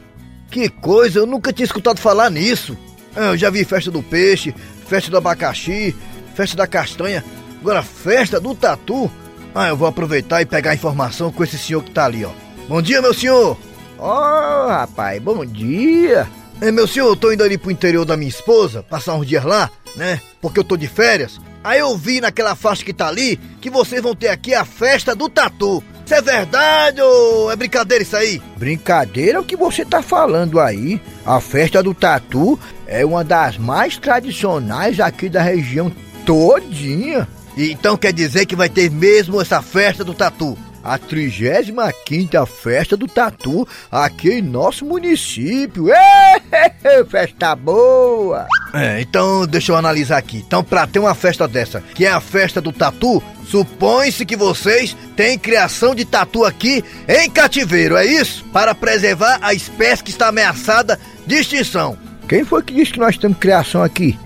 Que 0.51 0.69
coisa, 0.69 1.19
eu 1.19 1.27
nunca 1.27 1.53
tinha 1.53 1.65
escutado 1.65 1.99
falar 1.99 2.31
nisso. 2.31 2.77
Ah, 3.17 3.31
Eu 3.31 3.37
já 3.37 3.51
vi 3.51 3.65
festa 3.65 3.91
do 3.91 4.03
peixe, 4.03 4.55
festa 4.87 5.11
do 5.11 5.17
abacaxi, 5.19 5.95
festa 6.35 6.57
da 6.57 6.67
castanha. 6.67 7.25
Agora, 7.61 7.83
festa 7.83 8.41
do 8.41 8.55
tatu? 8.55 9.11
Ah, 9.55 9.69
eu 9.69 9.77
vou 9.77 9.89
aproveitar 9.89 10.41
e 10.41 10.47
pegar 10.47 10.71
a 10.71 10.75
informação 10.75 11.31
com 11.31 11.45
esse 11.45 11.59
senhor 11.59 11.83
que 11.83 11.91
tá 11.91 12.07
ali, 12.07 12.25
ó. 12.25 12.31
Bom 12.69 12.81
dia, 12.81 13.03
meu 13.03 13.12
senhor! 13.12 13.57
Ó, 14.05 14.67
rapaz, 14.67 15.23
bom 15.23 15.47
dia! 15.47 16.29
É, 16.61 16.73
meu 16.73 16.89
senhor, 16.89 17.07
eu 17.07 17.15
tô 17.15 17.31
indo 17.31 17.45
ali 17.45 17.57
pro 17.57 17.71
interior 17.71 18.05
da 18.05 18.17
minha 18.17 18.29
esposa, 18.29 18.83
passar 18.83 19.15
uns 19.15 19.25
dias 19.25 19.45
lá, 19.45 19.71
né? 19.95 20.21
Porque 20.41 20.59
eu 20.59 20.65
tô 20.65 20.77
de 20.77 20.89
férias. 20.89 21.41
Aí 21.63 21.79
eu 21.79 21.97
vi 21.97 22.21
naquela 22.21 22.57
faixa 22.57 22.85
que 22.85 22.93
tá 22.93 23.07
ali 23.07 23.37
que 23.61 23.71
vocês 23.71 24.03
vão 24.03 24.13
ter 24.13 24.27
aqui 24.27 24.55
a 24.55 24.65
festa 24.65 25.15
do 25.15 25.29
tatu. 25.29 25.85
Isso 26.05 26.15
é 26.17 26.21
verdade 26.21 27.01
ou 27.01 27.53
é 27.53 27.55
brincadeira 27.55 28.03
isso 28.03 28.17
aí? 28.17 28.43
Brincadeira 28.57 29.39
é 29.39 29.41
o 29.41 29.45
que 29.45 29.55
você 29.55 29.85
tá 29.85 30.03
falando 30.03 30.59
aí. 30.59 31.01
A 31.25 31.41
festa 31.41 31.81
do 31.81 31.95
tatu 31.95 32.59
é 32.89 33.07
uma 33.07 33.23
das 33.23 33.57
mais 33.57 33.99
tradicionais 33.99 34.99
aqui 34.99 35.29
da 35.29 35.43
região 35.43 35.93
todinha. 36.27 37.29
Então 37.57 37.97
quer 37.97 38.13
dizer 38.13 38.47
que 38.47 38.57
vai 38.57 38.69
ter 38.69 38.91
mesmo 38.91 39.41
essa 39.41 39.63
festa 39.63 40.03
do 40.03 40.13
tatu? 40.13 40.59
A 40.83 40.99
35ª 40.99 42.47
festa 42.47 42.97
do 42.97 43.07
tatu 43.07 43.66
aqui 43.90 44.31
em 44.31 44.42
nosso 44.42 44.85
município. 44.85 45.88
Ê, 45.90 47.05
festa 47.09 47.55
boa! 47.55 48.47
É, 48.75 49.01
então 49.01 49.47
deixa 49.47 49.73
eu 49.73 49.77
analisar 49.77 50.18
aqui. 50.18 50.38
Então, 50.38 50.64
pra 50.64 50.87
ter 50.87 50.99
uma 50.99 51.14
festa 51.14 51.47
dessa, 51.47 51.81
que 51.95 52.07
é 52.07 52.11
a 52.11 52.21
festa 52.21 52.61
do 52.61 52.73
tatu, 52.73 53.23
supõe-se 53.47 54.25
que 54.25 54.37
vocês 54.37 54.97
têm 55.14 55.38
criação 55.38 55.95
de 55.95 56.05
tatu 56.05 56.45
aqui 56.45 56.83
em 57.07 57.31
cativeiro, 57.31 57.97
é 57.97 58.07
isso? 58.07 58.45
Para 58.53 58.75
preservar 58.75 59.38
a 59.42 59.53
espécie 59.53 60.03
que 60.03 60.11
está 60.11 60.29
ameaçada 60.29 60.99
de 61.27 61.37
extinção. 61.37 61.97
Quem 62.29 62.45
foi 62.45 62.62
que 62.62 62.73
disse 62.73 62.92
que 62.92 62.99
nós 62.99 63.18
temos 63.18 63.38
criação 63.38 63.83
aqui? 63.83 64.18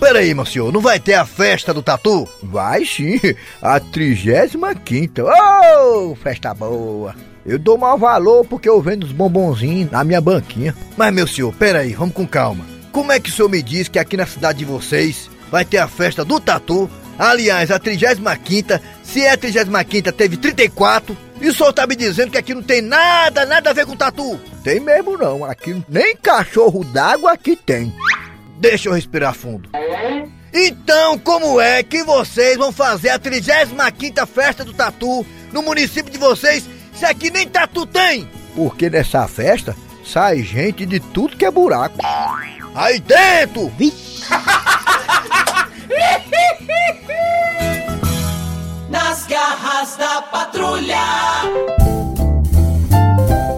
Peraí, 0.00 0.34
meu 0.34 0.46
senhor, 0.46 0.72
não 0.72 0.80
vai 0.80 0.98
ter 0.98 1.12
a 1.12 1.26
festa 1.26 1.74
do 1.74 1.82
tatu? 1.82 2.26
Vai 2.42 2.86
sim, 2.86 3.20
a 3.60 3.78
35ª. 3.78 5.26
Ô, 5.78 6.14
festa 6.16 6.54
boa! 6.54 7.14
Eu 7.44 7.58
dou 7.58 7.76
mau 7.76 7.98
valor 7.98 8.46
porque 8.46 8.68
eu 8.68 8.80
vendo 8.80 9.04
os 9.04 9.12
bombonzinhos 9.12 9.90
na 9.90 10.02
minha 10.02 10.20
banquinha. 10.20 10.74
Mas, 10.96 11.12
meu 11.12 11.26
senhor, 11.26 11.54
peraí, 11.54 11.92
vamos 11.92 12.14
com 12.14 12.26
calma. 12.26 12.64
Como 12.90 13.12
é 13.12 13.20
que 13.20 13.28
o 13.28 13.32
senhor 13.32 13.50
me 13.50 13.62
diz 13.62 13.88
que 13.88 13.98
aqui 13.98 14.16
na 14.16 14.26
cidade 14.26 14.60
de 14.60 14.64
vocês 14.64 15.30
vai 15.50 15.66
ter 15.66 15.78
a 15.78 15.86
festa 15.86 16.24
do 16.24 16.40
tatu? 16.40 16.90
Aliás, 17.18 17.70
a 17.70 17.78
35ª, 17.78 18.80
se 19.02 19.22
é 19.22 19.32
a 19.32 19.36
35ª, 19.38 20.12
teve 20.12 20.38
34. 20.38 21.16
E 21.42 21.48
o 21.48 21.54
senhor 21.54 21.74
tá 21.74 21.86
me 21.86 21.94
dizendo 21.94 22.30
que 22.30 22.38
aqui 22.38 22.54
não 22.54 22.62
tem 22.62 22.80
nada, 22.80 23.44
nada 23.44 23.68
a 23.68 23.74
ver 23.74 23.84
com 23.84 23.94
tatu? 23.94 24.40
Tem 24.64 24.80
mesmo 24.80 25.18
não, 25.18 25.44
aqui 25.44 25.82
nem 25.88 26.16
cachorro 26.16 26.84
d'água 26.84 27.32
aqui 27.32 27.54
tem. 27.54 27.92
Deixa 28.58 28.88
eu 28.88 28.92
respirar 28.92 29.34
fundo. 29.34 29.70
Então, 30.52 31.18
como 31.18 31.60
é 31.60 31.82
que 31.82 32.02
vocês 32.02 32.56
vão 32.56 32.72
fazer 32.72 33.10
a 33.10 33.18
35ª 33.18 34.26
festa 34.26 34.64
do 34.64 34.72
tatu 34.72 35.24
no 35.52 35.62
município 35.62 36.10
de 36.10 36.18
vocês, 36.18 36.68
se 36.94 37.04
aqui 37.04 37.30
nem 37.30 37.48
tatu 37.48 37.86
tem? 37.86 38.28
Porque 38.54 38.90
nessa 38.90 39.28
festa 39.28 39.76
sai 40.04 40.42
gente 40.42 40.84
de 40.84 40.98
tudo 40.98 41.36
que 41.36 41.44
é 41.44 41.50
buraco. 41.50 41.98
Aí 42.74 42.98
dentro! 43.00 43.72
Nas 48.88 49.26
garras 49.26 49.96
da 49.96 50.22
patrulha. 50.22 51.79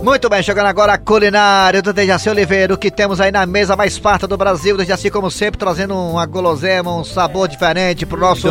Muito 0.02 0.28
bem, 0.28 0.42
chegando 0.42 0.66
agora 0.66 0.94
a 0.94 0.98
culinária 0.98 1.80
do 1.80 1.92
Dejaci 1.92 2.28
Oliveira, 2.28 2.74
o 2.74 2.76
que 2.76 2.90
temos 2.90 3.20
aí 3.20 3.30
na 3.30 3.46
mesa 3.46 3.76
mais 3.76 3.96
farta 3.96 4.26
do 4.26 4.36
Brasil, 4.36 4.76
Dejaci 4.76 5.08
como 5.10 5.30
sempre, 5.30 5.60
trazendo 5.60 5.94
uma 5.94 6.26
gulosema, 6.26 6.92
um 6.92 7.04
sabor 7.04 7.46
diferente 7.46 8.04
pro 8.04 8.18
nosso 8.18 8.48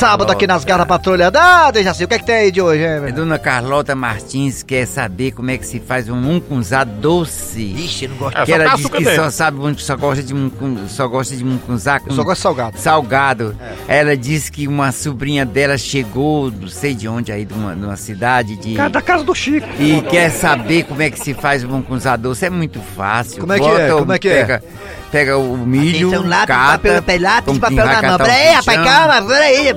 sábado 0.00 0.32
aqui 0.32 0.48
nas 0.48 0.64
garras 0.64 0.88
da 0.88 0.98
patrulha. 0.98 1.30
Ah, 1.32 1.70
Dejaci, 1.70 2.02
o 2.02 2.08
que 2.08 2.14
é 2.14 2.18
que 2.18 2.26
tem 2.26 2.34
aí 2.34 2.50
de 2.50 2.60
hoje, 2.60 2.82
hein? 2.82 3.14
Dona 3.14 3.38
Carlota 3.38 3.94
Martins 3.94 4.64
quer 4.64 4.84
saber 4.84 5.30
como 5.30 5.52
é 5.52 5.58
que 5.58 5.64
se 5.64 5.78
faz 5.78 6.08
um 6.08 6.16
mungunzá 6.16 6.82
doce. 6.82 7.62
Ixi, 7.62 8.06
eu 8.06 8.10
não 8.10 8.16
gosto. 8.16 8.38
É, 8.38 8.44
que 8.44 8.52
ela 8.52 8.74
diz 8.74 8.86
que 8.86 9.04
dentro. 9.04 9.14
só 9.14 9.30
sabe 9.30 9.80
só 9.80 9.96
gosta 9.96 10.22
de 10.24 10.34
muncun, 10.34 10.88
só 10.88 11.06
gosta 11.06 11.36
de 11.36 11.44
mungunzá 11.44 12.00
com 12.00 12.10
só 12.10 12.24
gosto 12.24 12.38
de 12.38 12.42
salgado. 12.42 12.78
salgado. 12.78 13.56
Ela 13.86 14.16
disse 14.16 14.50
que 14.50 14.66
uma 14.66 14.90
sobrinha 14.90 15.46
dela 15.46 15.78
chegou, 15.78 16.50
não 16.50 16.66
sei 16.66 16.96
de 16.96 17.06
onde 17.06 17.30
aí, 17.30 17.44
de 17.44 17.54
uma, 17.54 17.76
de 17.76 17.84
uma 17.84 17.96
cidade 17.96 18.56
de 18.56 18.74
da 18.90 19.00
casa 19.00 19.22
do 19.22 19.34
Chico. 19.36 19.68
e 19.78 20.02
quer 20.02 20.30
saber 20.30 20.79
como 20.82 21.02
é 21.02 21.10
que 21.10 21.18
se 21.18 21.34
faz 21.34 21.62
o 21.64 21.68
mungunzá 21.68 22.16
doce. 22.16 22.46
É 22.46 22.50
muito 22.50 22.80
fácil. 22.96 23.40
Como 23.40 23.52
é 23.52 23.58
que 23.58 23.64
é? 23.66 23.68
Bota 23.68 23.94
o- 23.96 23.98
Como 24.00 24.12
é 24.12 24.18
que 24.18 24.28
é? 24.28 24.34
pega, 24.40 24.62
Pega 25.10 25.36
o 25.38 25.56
milho, 25.56 26.08
Atenção, 26.08 26.28
lápis, 26.28 26.46
cata, 26.46 26.72
papel, 26.78 26.94
papel, 27.02 27.20
lápis, 27.22 27.58
papel 27.58 27.76
na 27.78 27.84
mão. 27.84 28.00
catar 28.00 28.18
Pera 28.24 28.30
um 28.30 28.36
aí, 28.36 28.54
rapaz, 28.54 28.84
calma, 28.84 29.22
pera 29.28 29.44
aí. 29.44 29.68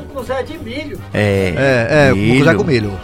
É, 1.13 1.53
É, 1.57 1.87
é, 2.09 2.13
mucuzá 2.13 2.55
com 2.55 2.63
milho. 2.63 2.99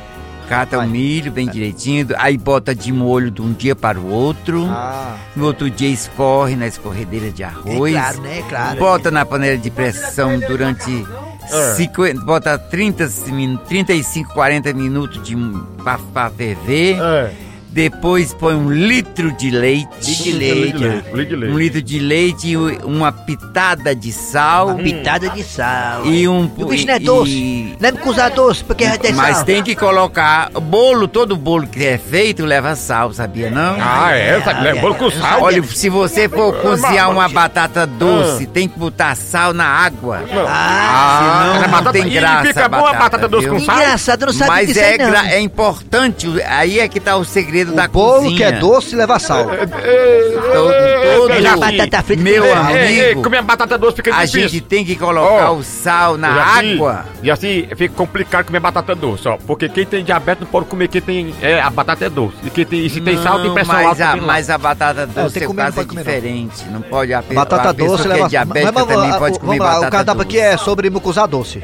Cata 0.47 0.79
o 0.79 0.87
milho 0.87 1.31
bem 1.31 1.47
direitinho, 1.47 2.07
aí 2.17 2.35
bota 2.35 2.73
de 2.73 2.91
molho 2.91 3.29
de 3.29 3.39
um 3.41 3.53
dia 3.53 3.75
para 3.75 3.99
o 3.99 4.09
outro. 4.11 4.65
Ah. 4.69 5.15
No 5.35 5.45
outro 5.45 5.69
dia 5.69 5.89
escorre 5.89 6.55
na 6.55 6.65
escorredeira 6.67 7.29
de 7.31 7.43
arroz. 7.43 7.93
É 7.95 7.99
claro, 7.99 8.21
né? 8.21 8.43
Claro. 8.49 8.79
Bota 8.79 9.11
na 9.11 9.25
panela 9.25 9.57
de 9.57 9.69
pressão 9.69 10.39
durante 10.39 11.05
É. 11.51 11.73
50, 11.75 12.21
bota 12.25 12.57
30, 12.57 13.07
min- 13.27 13.57
35, 13.67 14.33
40 14.33 14.73
minutos 14.73 15.21
de 15.23 15.35
pra, 15.83 15.99
pra 16.13 16.29
ferver. 16.31 16.97
É. 16.99 17.31
Depois 17.71 18.33
põe 18.33 18.55
um 18.55 18.71
litro 18.71 19.31
de 19.31 19.51
leite. 19.51 19.87
Litro 20.01 20.23
de 20.23 20.31
leite, 20.33 20.77
Litro 21.13 21.25
de 21.25 21.35
leite. 21.35 21.53
Um 21.53 21.57
litro 21.59 21.81
de 21.81 21.99
leite 21.99 22.47
e 22.49 22.57
uma 22.57 23.11
pitada 23.11 23.95
de 23.95 24.11
sal. 24.11 24.69
Uma 24.69 24.79
pitada 24.83 25.29
de 25.29 25.43
sal. 25.43 26.05
E 26.05 26.27
um. 26.27 26.51
E 26.57 26.63
o 26.63 26.67
bicho 26.67 26.87
não 26.87 26.93
é 26.93 26.97
e- 26.97 26.99
doce. 26.99 27.75
Não 27.79 27.89
é 27.89 27.91
me 27.91 27.99
usar 28.09 28.29
doce, 28.29 28.63
porque 28.63 28.85
vai 28.87 28.97
ter 28.97 29.13
Mas 29.13 29.37
sal. 29.37 29.45
tem 29.45 29.61
que 29.63 29.75
colocar 29.75 30.49
bolo, 30.59 31.07
todo 31.07 31.37
bolo 31.37 31.67
que 31.67 31.85
é 31.85 31.97
feito 31.99 32.43
leva 32.43 32.75
sal, 32.75 33.13
sabia 33.13 33.51
não? 33.51 33.77
Ah, 33.79 34.13
é? 34.13 34.41
Sabe, 34.41 34.61
né? 34.63 34.73
Bolo 34.75 34.95
com 34.95 35.11
sal. 35.11 35.43
Olha, 35.43 35.61
se 35.63 35.89
você 35.89 36.27
for 36.27 36.53
cozinhar 36.61 37.11
uma 37.11 37.29
batata 37.29 37.85
doce, 37.85 38.47
tem 38.47 38.67
que 38.67 38.79
botar 38.79 39.15
sal 39.15 39.53
na 39.53 39.65
água. 39.65 40.21
Ah, 40.47 41.19
senão 41.43 41.53
essa 41.55 41.61
não 41.65 41.71
batata- 41.71 41.91
tem 41.93 42.07
e 42.07 42.09
graça 42.09 42.47
fica 42.47 42.65
a 42.65 42.69
boa 42.69 42.89
a 42.89 42.93
batata 42.93 43.27
doce 43.27 43.45
viu? 43.45 43.53
com 43.55 43.59
sal? 43.61 43.75
Engraçado, 43.75 44.25
não 44.25 44.33
sabia 44.33 44.47
Mas 44.53 44.67
disso 44.69 44.79
é, 44.79 44.97
não. 44.97 45.15
é 45.15 45.39
importante, 45.39 46.27
aí 46.47 46.79
é 46.79 46.87
que 46.87 46.99
tá 46.99 47.15
o 47.15 47.23
segredo 47.23 47.58
segredo 47.59 47.75
da 47.75 47.87
bolo 47.87 48.13
cozinha. 48.23 48.37
que 48.37 48.43
é 48.43 48.51
doce 48.53 48.95
leva 48.95 49.19
sal. 49.19 49.45
Todo, 49.45 50.73
todo 51.15 51.27
Dejaci. 51.29 51.59
batata 51.59 52.03
frita 52.03 52.23
meu 52.23 52.53
amigo. 52.57 52.77
Ei, 52.77 53.15
comer 53.15 53.41
batata 53.41 53.77
doce 53.77 53.97
fica 53.97 54.15
a 54.15 54.25
difícil. 54.25 54.49
gente 54.49 54.61
tem 54.61 54.85
que 54.85 54.95
colocar 54.95 55.51
o 55.51 55.63
sal 55.63 56.17
na 56.17 56.33
Jaci, 56.35 56.73
água. 56.73 57.05
E 57.21 57.31
assim, 57.31 57.67
fica 57.75 57.93
complicado 57.95 58.45
comer 58.45 58.59
batata 58.59 58.95
doce, 58.95 59.27
ó. 59.27 59.37
Porque 59.45 59.69
quem 59.69 59.85
tem 59.85 60.03
diabetes 60.03 60.41
não 60.41 60.47
pode 60.47 60.65
comer 60.67 60.87
quem 60.87 61.01
tem. 61.01 61.35
É, 61.41 61.59
a 61.61 61.69
batata 61.69 62.05
é 62.05 62.09
doce. 62.09 62.35
E, 62.43 62.49
quem 62.49 62.65
tem, 62.65 62.85
e 62.85 62.89
se 62.89 63.01
tem 63.01 63.21
sal, 63.21 63.41
tem 63.41 63.53
pressão 63.53 63.75
mas 63.75 63.85
alta. 64.01 64.05
a, 64.05 64.15
mas 64.17 64.49
a 64.49 64.57
batata 64.57 65.07
tem 65.07 65.23
doce, 65.23 65.33
que 65.33 65.39
seu 65.39 65.47
comer, 65.49 65.63
não 65.63 65.71
caso 65.71 65.81
é 65.81 65.95
diferente. 65.95 66.65
Não 66.69 66.81
pode 66.81 67.13
a, 67.13 67.21
Batata 67.21 67.69
a 67.69 67.71
doce 67.71 68.01
que 68.03 68.07
leva 68.07 68.25
é 68.25 68.29
diabética 68.29 68.73
também 68.85 69.11
ah, 69.11 69.17
pode 69.17 69.39
comer 69.39 69.59
batata 69.59 69.87
o 69.87 69.91
cardápio 69.91 70.23
doce. 70.25 70.37
aqui 70.37 70.39
é 70.39 70.57
sobre 70.57 70.89
mucuzá 70.89 71.25
doce. 71.25 71.61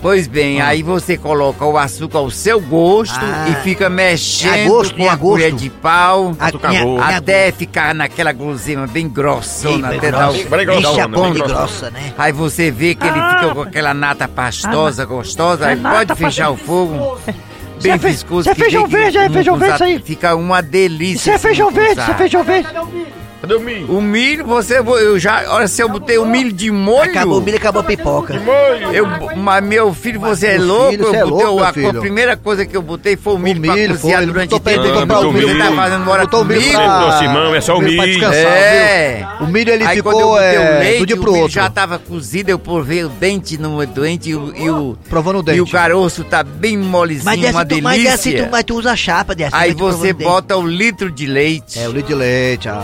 Pois 0.00 0.26
bem, 0.26 0.60
aí 0.60 0.82
você 0.82 1.16
coloca 1.16 1.64
o 1.64 1.78
açúcar 1.78 2.18
ao 2.18 2.30
seu 2.30 2.60
gosto 2.60 3.14
Ah. 3.20 3.46
e 3.48 3.54
fica 3.62 3.88
mexendo 3.88 4.54
É 4.54 4.64
a 4.64 4.68
gosto, 4.68 4.93
com 4.96 5.08
a 5.10 5.16
colher 5.16 5.52
de 5.52 5.68
pau 5.70 6.36
A- 6.38 6.68
minha- 6.68 7.04
até 7.16 7.50
ficar 7.52 7.94
naquela 7.94 8.32
guloseima 8.32 8.86
bem 8.86 9.08
grossona, 9.08 9.88
Bem 9.88 9.98
até 9.98 10.10
dar 10.10 10.28
grossa. 10.32 10.46
o... 10.46 10.50
Bem 10.50 10.66
grossa, 10.66 10.80
Deixa 10.82 11.04
a 11.04 11.08
bem 11.08 11.32
grossa. 11.34 11.90
né? 11.90 12.12
Aí 12.18 12.32
você 12.32 12.70
vê 12.70 12.94
que 12.94 13.06
ele 13.06 13.18
Ah. 13.18 13.38
fica 13.40 13.54
com 13.54 13.62
aquela 13.62 13.94
nata 13.94 14.26
pastosa, 14.28 15.04
gostosa, 15.04 15.66
É 15.66 15.68
aí 15.70 15.76
pode 15.76 16.14
fechar 16.14 16.50
o 16.50 16.56
fogo. 16.56 17.18
Bem 17.82 17.92
é 17.92 17.96
viscoso. 17.98 18.40
isso 18.42 18.50
é 18.50 18.54
feijão 18.54 18.86
verde, 18.86 19.18
é 19.18 19.26
o 19.28 19.30
feijão 19.32 19.56
verde 19.58 19.74
isso 19.74 19.84
aí. 19.84 19.98
Fica 20.00 20.34
uma 20.34 20.62
delícia. 20.62 21.18
Isso 21.18 21.30
é 21.30 21.38
feijão 21.38 21.70
verde, 21.70 22.00
isso 22.00 22.10
é 22.10 22.14
feijão 22.14 22.42
verde. 22.44 22.68
Cadê 23.44 23.54
o 23.56 23.60
milho? 23.60 23.90
O 23.98 24.00
milho, 24.00 24.46
você, 24.46 24.78
eu 24.78 25.18
já, 25.18 25.44
olha, 25.48 25.68
se 25.68 25.82
eu 25.82 25.88
botei 25.88 26.16
o 26.16 26.24
milho 26.24 26.50
de 26.50 26.70
molho. 26.70 27.10
Acabou 27.10 27.38
o 27.38 27.42
milho, 27.42 27.58
acabou 27.58 27.80
a 27.82 27.84
pipoca. 27.84 28.40
Eu, 28.90 29.06
mas 29.36 29.62
meu 29.62 29.92
filho, 29.92 30.18
você 30.18 30.46
é 30.46 30.58
louco? 30.58 30.90
filho, 30.92 31.04
você 31.04 31.16
é 31.16 31.22
eu 31.22 31.28
botei 31.28 31.46
louco, 31.46 31.62
a, 31.62 31.72
filho. 31.74 31.90
a 31.90 32.00
primeira 32.00 32.36
coisa 32.38 32.64
que 32.64 32.74
eu 32.74 32.80
botei 32.80 33.16
foi 33.16 33.34
o 33.34 33.38
milho, 33.38 33.60
milho, 33.60 33.74
pra 33.74 33.86
cozinhar 33.88 34.18
foi, 34.18 34.26
durante 34.26 34.60
pra 34.60 34.72
ele 34.72 34.82
tempo. 34.82 34.98
comprar 35.00 35.20
o 35.20 35.32
Você 35.32 35.38
milho. 35.46 35.58
tá 35.58 35.72
fazendo 35.72 36.10
hora 36.10 36.24
o 36.34 36.44
milho 36.44 36.62
Simão, 37.18 37.54
é 37.54 37.60
só 37.60 37.76
o 37.76 37.82
milho 37.82 37.96
pra 37.96 38.06
milho. 38.06 38.18
descansar, 38.18 38.52
É. 38.52 39.16
viu? 39.38 39.46
O 39.46 39.50
milho 39.50 39.72
ele 39.72 39.84
Aí 39.84 40.00
quando 40.02 40.20
eu 40.20 40.26
ficou 40.26 40.30
botei 40.36 40.56
é, 40.56 40.58
o 40.76 40.78
leite, 40.80 40.98
do 41.00 41.06
dia 41.06 41.16
o 41.16 41.20
pro 41.20 41.30
milho 41.32 41.42
outro. 41.42 41.54
já 41.54 41.68
tava 41.70 41.98
cozido, 41.98 42.48
eu 42.50 42.58
provei 42.58 43.04
o 43.04 43.08
dente 43.10 43.58
no 43.58 43.84
doente 43.86 44.30
e 44.30 44.34
o, 44.34 44.56
e 44.56 44.70
o, 44.70 44.96
Provando 45.10 45.40
o 45.40 45.42
dente. 45.42 45.58
e 45.58 45.60
o 45.60 45.66
caroço 45.66 46.24
tá 46.24 46.42
bem 46.42 46.78
molezinho, 46.78 47.24
Mas, 47.26 47.40
uma 47.40 47.52
mas, 47.52 47.66
delícia. 48.02 48.44
tu, 48.44 48.50
mas 48.50 48.64
tu 48.64 48.74
usa 48.76 48.96
chapa 48.96 49.34
dessa. 49.34 49.54
Aí 49.54 49.74
você 49.74 50.14
bota 50.14 50.56
o 50.56 50.66
litro 50.66 51.10
de 51.10 51.26
leite. 51.26 51.78
É, 51.78 51.86
o 51.86 51.92
litro 51.92 52.08
de 52.08 52.14
leite, 52.14 52.68
ah. 52.70 52.82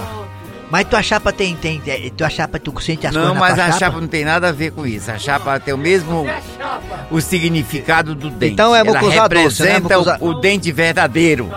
Mas 0.71 0.87
tua 0.87 1.03
chapa 1.03 1.33
tem, 1.33 1.57
tem, 1.57 1.83
é, 1.87 2.11
tua 2.17 2.31
chapa 2.31 2.59
tu 2.59 2.73
sente 2.81 3.07
as 3.07 3.13
Não, 3.15 3.35
mas 3.35 3.59
a 3.59 3.73
chapa? 3.73 4.01
não 4.01 4.07
tem 4.07 4.25
nada 4.25 4.49
a 4.49 4.53
ver 4.53 4.71
com 4.71 4.87
isso. 4.87 5.11
A 5.11 5.19
chapa 5.19 5.59
tem 5.59 5.75
o 5.75 5.79
mesmo 5.79 6.25
o 7.11 7.21
significado 7.21 8.15
do 8.15 8.31
dente. 8.31 8.53
Então 8.53 8.75
é 8.75 8.81
Ela 8.81 8.93
mucuzá 8.93 9.27
doce, 9.27 9.63
né? 9.65 9.81
o, 10.21 10.29
o 10.29 10.35
dente 10.35 10.71
verdadeiro. 10.71 11.51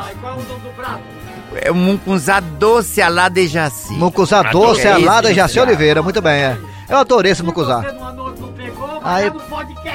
É 1.62 1.71
um 1.71 1.76
mucuzá 1.76 2.39
doce 2.39 3.02
a 3.02 3.10
lá 3.10 3.30
de 3.30 3.47
Jaci. 3.47 3.93
Mucuzá 3.93 4.39
Ah, 4.39 4.52
doce, 4.52 4.88
é 4.88 4.91
é 4.91 4.97
isso, 4.97 5.06
lá 5.06 5.21
da 5.21 5.32
Jaci. 5.32 5.60
Oliveira, 5.60 6.02
muito 6.02 6.19
bem, 6.21 6.34
é. 6.41 6.58
Eu 6.89 6.97
adorei 6.97 7.32
esse 7.32 7.43
mucuzá. 7.43 7.84
Aí, 9.04 9.32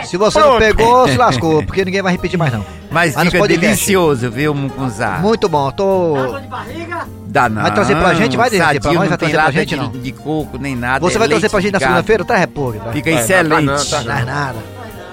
se 0.05 0.17
você 0.17 0.39
não 0.39 0.49
Pronto. 0.49 0.59
pegou, 0.61 1.09
se 1.09 1.17
lascou, 1.19 1.65
porque 1.65 1.85
ninguém 1.85 2.03
vai 2.03 2.13
repetir 2.13 2.39
mais 2.39 2.53
não. 2.53 2.65
Mas 2.91 3.15
Mas 3.15 3.31
fica 3.31 3.49
delicioso, 3.49 4.31
viu, 4.31 4.53
o 4.53 4.55
mucuzá? 4.55 5.19
Muito 5.19 5.49
bom, 5.49 5.71
tô... 5.71 6.15
Dá 6.15 7.07
não. 7.49 7.63
Vai 7.63 7.75
trazer 7.75 7.97
pra 7.97 8.15
gente? 8.15 8.37
Vai, 8.37 8.51
Derrete, 8.51 8.67
Sadio, 8.67 8.81
pra 8.83 8.93
nós, 8.93 9.01
não 9.03 9.09
vai 9.09 9.19
tem 9.19 9.29
trazer 9.31 9.53
pra 9.53 9.61
gente, 9.61 9.69
de, 9.71 9.77
não? 9.77 9.91
de 9.91 10.13
coco, 10.13 10.59
nem 10.59 10.75
nada. 10.77 11.01
Você 11.01 11.17
é 11.17 11.19
vai 11.19 11.29
trazer 11.29 11.49
pra 11.51 11.61
gente 11.61 11.73
na 11.73 11.79
segunda-feira? 11.81 12.25
Tá 12.25 12.37
repouso. 12.37 12.79
Tá? 12.79 12.93
Fica 12.93 13.11
excelente. 13.11 13.91
tá, 13.91 14.03
tá, 14.03 14.21
é 14.21 14.25
nada. 14.25 14.59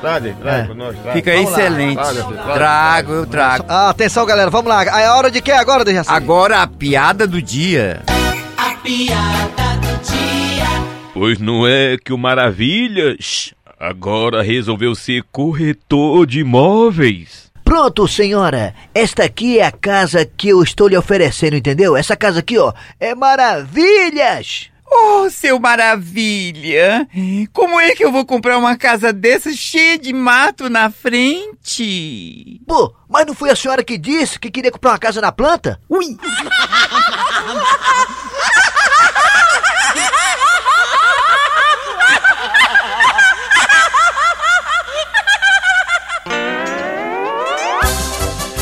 Traz, 0.01 0.23
traz 0.39 0.69
É. 0.69 0.73
nós, 0.73 0.95
traz. 0.99 1.13
Fica 1.15 1.34
Vamos 1.34 1.49
excelente. 1.51 1.95
Traga, 1.95 2.23
traga. 2.23 2.54
Trago, 2.54 3.13
eu 3.13 3.25
trago. 3.25 3.65
Ah, 3.67 3.89
atenção, 3.89 4.25
galera, 4.25 4.49
vamos 4.51 4.67
lá. 4.69 4.84
É 4.84 5.10
hora 5.10 5.32
de 5.32 5.41
quê 5.41 5.51
agora, 5.51 5.84
Dejaci? 5.84 6.10
Agora 6.12 6.62
a 6.62 6.67
piada 6.67 7.25
do 7.25 7.41
dia. 7.41 8.01
A 8.58 8.75
piada 8.84 9.78
do 9.82 10.04
dia. 10.04 10.65
Pois 11.13 11.39
não 11.39 11.65
é 11.67 11.97
que 11.97 12.13
o 12.13 12.17
Maravilhas 12.17 13.54
agora 13.80 14.43
resolveu 14.43 14.93
ser 14.95 15.23
corretor 15.32 16.25
de 16.28 16.39
imóveis. 16.41 17.45
Pronto, 17.76 18.08
senhora. 18.08 18.74
Esta 18.94 19.26
aqui 19.26 19.60
é 19.60 19.66
a 19.66 19.72
casa 19.72 20.26
que 20.26 20.48
eu 20.48 20.64
estou 20.64 20.88
lhe 20.88 20.96
oferecendo, 20.96 21.58
entendeu? 21.58 21.98
Essa 21.98 22.16
casa 22.16 22.40
aqui, 22.40 22.58
ó, 22.58 22.72
é 23.02 23.14
maravilhas. 23.14 24.72
Oh, 24.90 25.30
seu 25.30 25.60
maravilha! 25.60 27.06
Como 27.52 27.78
é 27.78 27.94
que 27.94 28.06
eu 28.06 28.14
vou 28.14 28.26
comprar 28.26 28.58
uma 28.58 28.78
casa 28.78 29.12
dessa 29.12 29.52
cheia 29.52 30.00
de 30.00 30.14
mato 30.14 30.70
na 30.70 30.90
frente? 30.90 32.62
Pô, 32.66 32.96
mas 33.10 33.26
não 33.26 33.34
foi 33.34 33.50
a 33.50 33.56
senhora 33.58 33.84
que 33.84 33.98
disse 33.98 34.40
que 34.40 34.50
queria 34.50 34.72
comprar 34.72 34.92
uma 34.92 34.98
casa 34.98 35.20
na 35.20 35.34
planta? 35.34 35.78
Ui! 35.90 36.16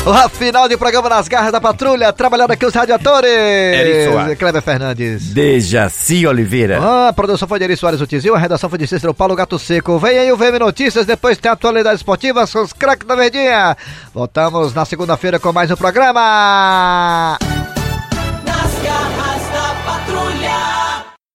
O 0.06 0.28
final 0.28 0.68
de 0.68 0.76
programa 0.76 1.08
nas 1.08 1.28
garras 1.28 1.50
da 1.50 1.58
patrulha, 1.58 2.12
trabalhando 2.12 2.50
aqui 2.50 2.66
os 2.66 2.74
radiadores. 2.74 3.30
Eri 3.30 4.04
Soares. 4.04 4.38
Kleber 4.38 4.60
Fernandes. 4.60 5.32
Dejaci 5.32 6.26
Oliveira. 6.26 6.78
Ah, 6.78 7.08
a 7.08 7.12
produção 7.14 7.48
foi 7.48 7.58
de 7.58 7.64
Eri 7.64 7.74
Soares 7.74 8.02
o 8.02 8.06
Tizil, 8.06 8.34
a 8.34 8.38
redação 8.38 8.68
foi 8.68 8.78
de 8.78 8.86
Cícero 8.86 9.14
Paulo 9.14 9.34
Gato 9.34 9.58
Seco. 9.58 9.98
Vem 9.98 10.18
aí 10.18 10.30
o 10.30 10.36
VM 10.36 10.58
Notícias, 10.60 11.06
depois 11.06 11.38
tem 11.38 11.50
atualidades 11.50 12.00
esportivas 12.00 12.52
com 12.52 12.60
os 12.60 12.74
craques 12.74 13.08
da 13.08 13.16
Verdinha. 13.16 13.74
Voltamos 14.12 14.74
na 14.74 14.84
segunda-feira 14.84 15.38
com 15.38 15.54
mais 15.54 15.70
um 15.70 15.76
programa. 15.76 17.38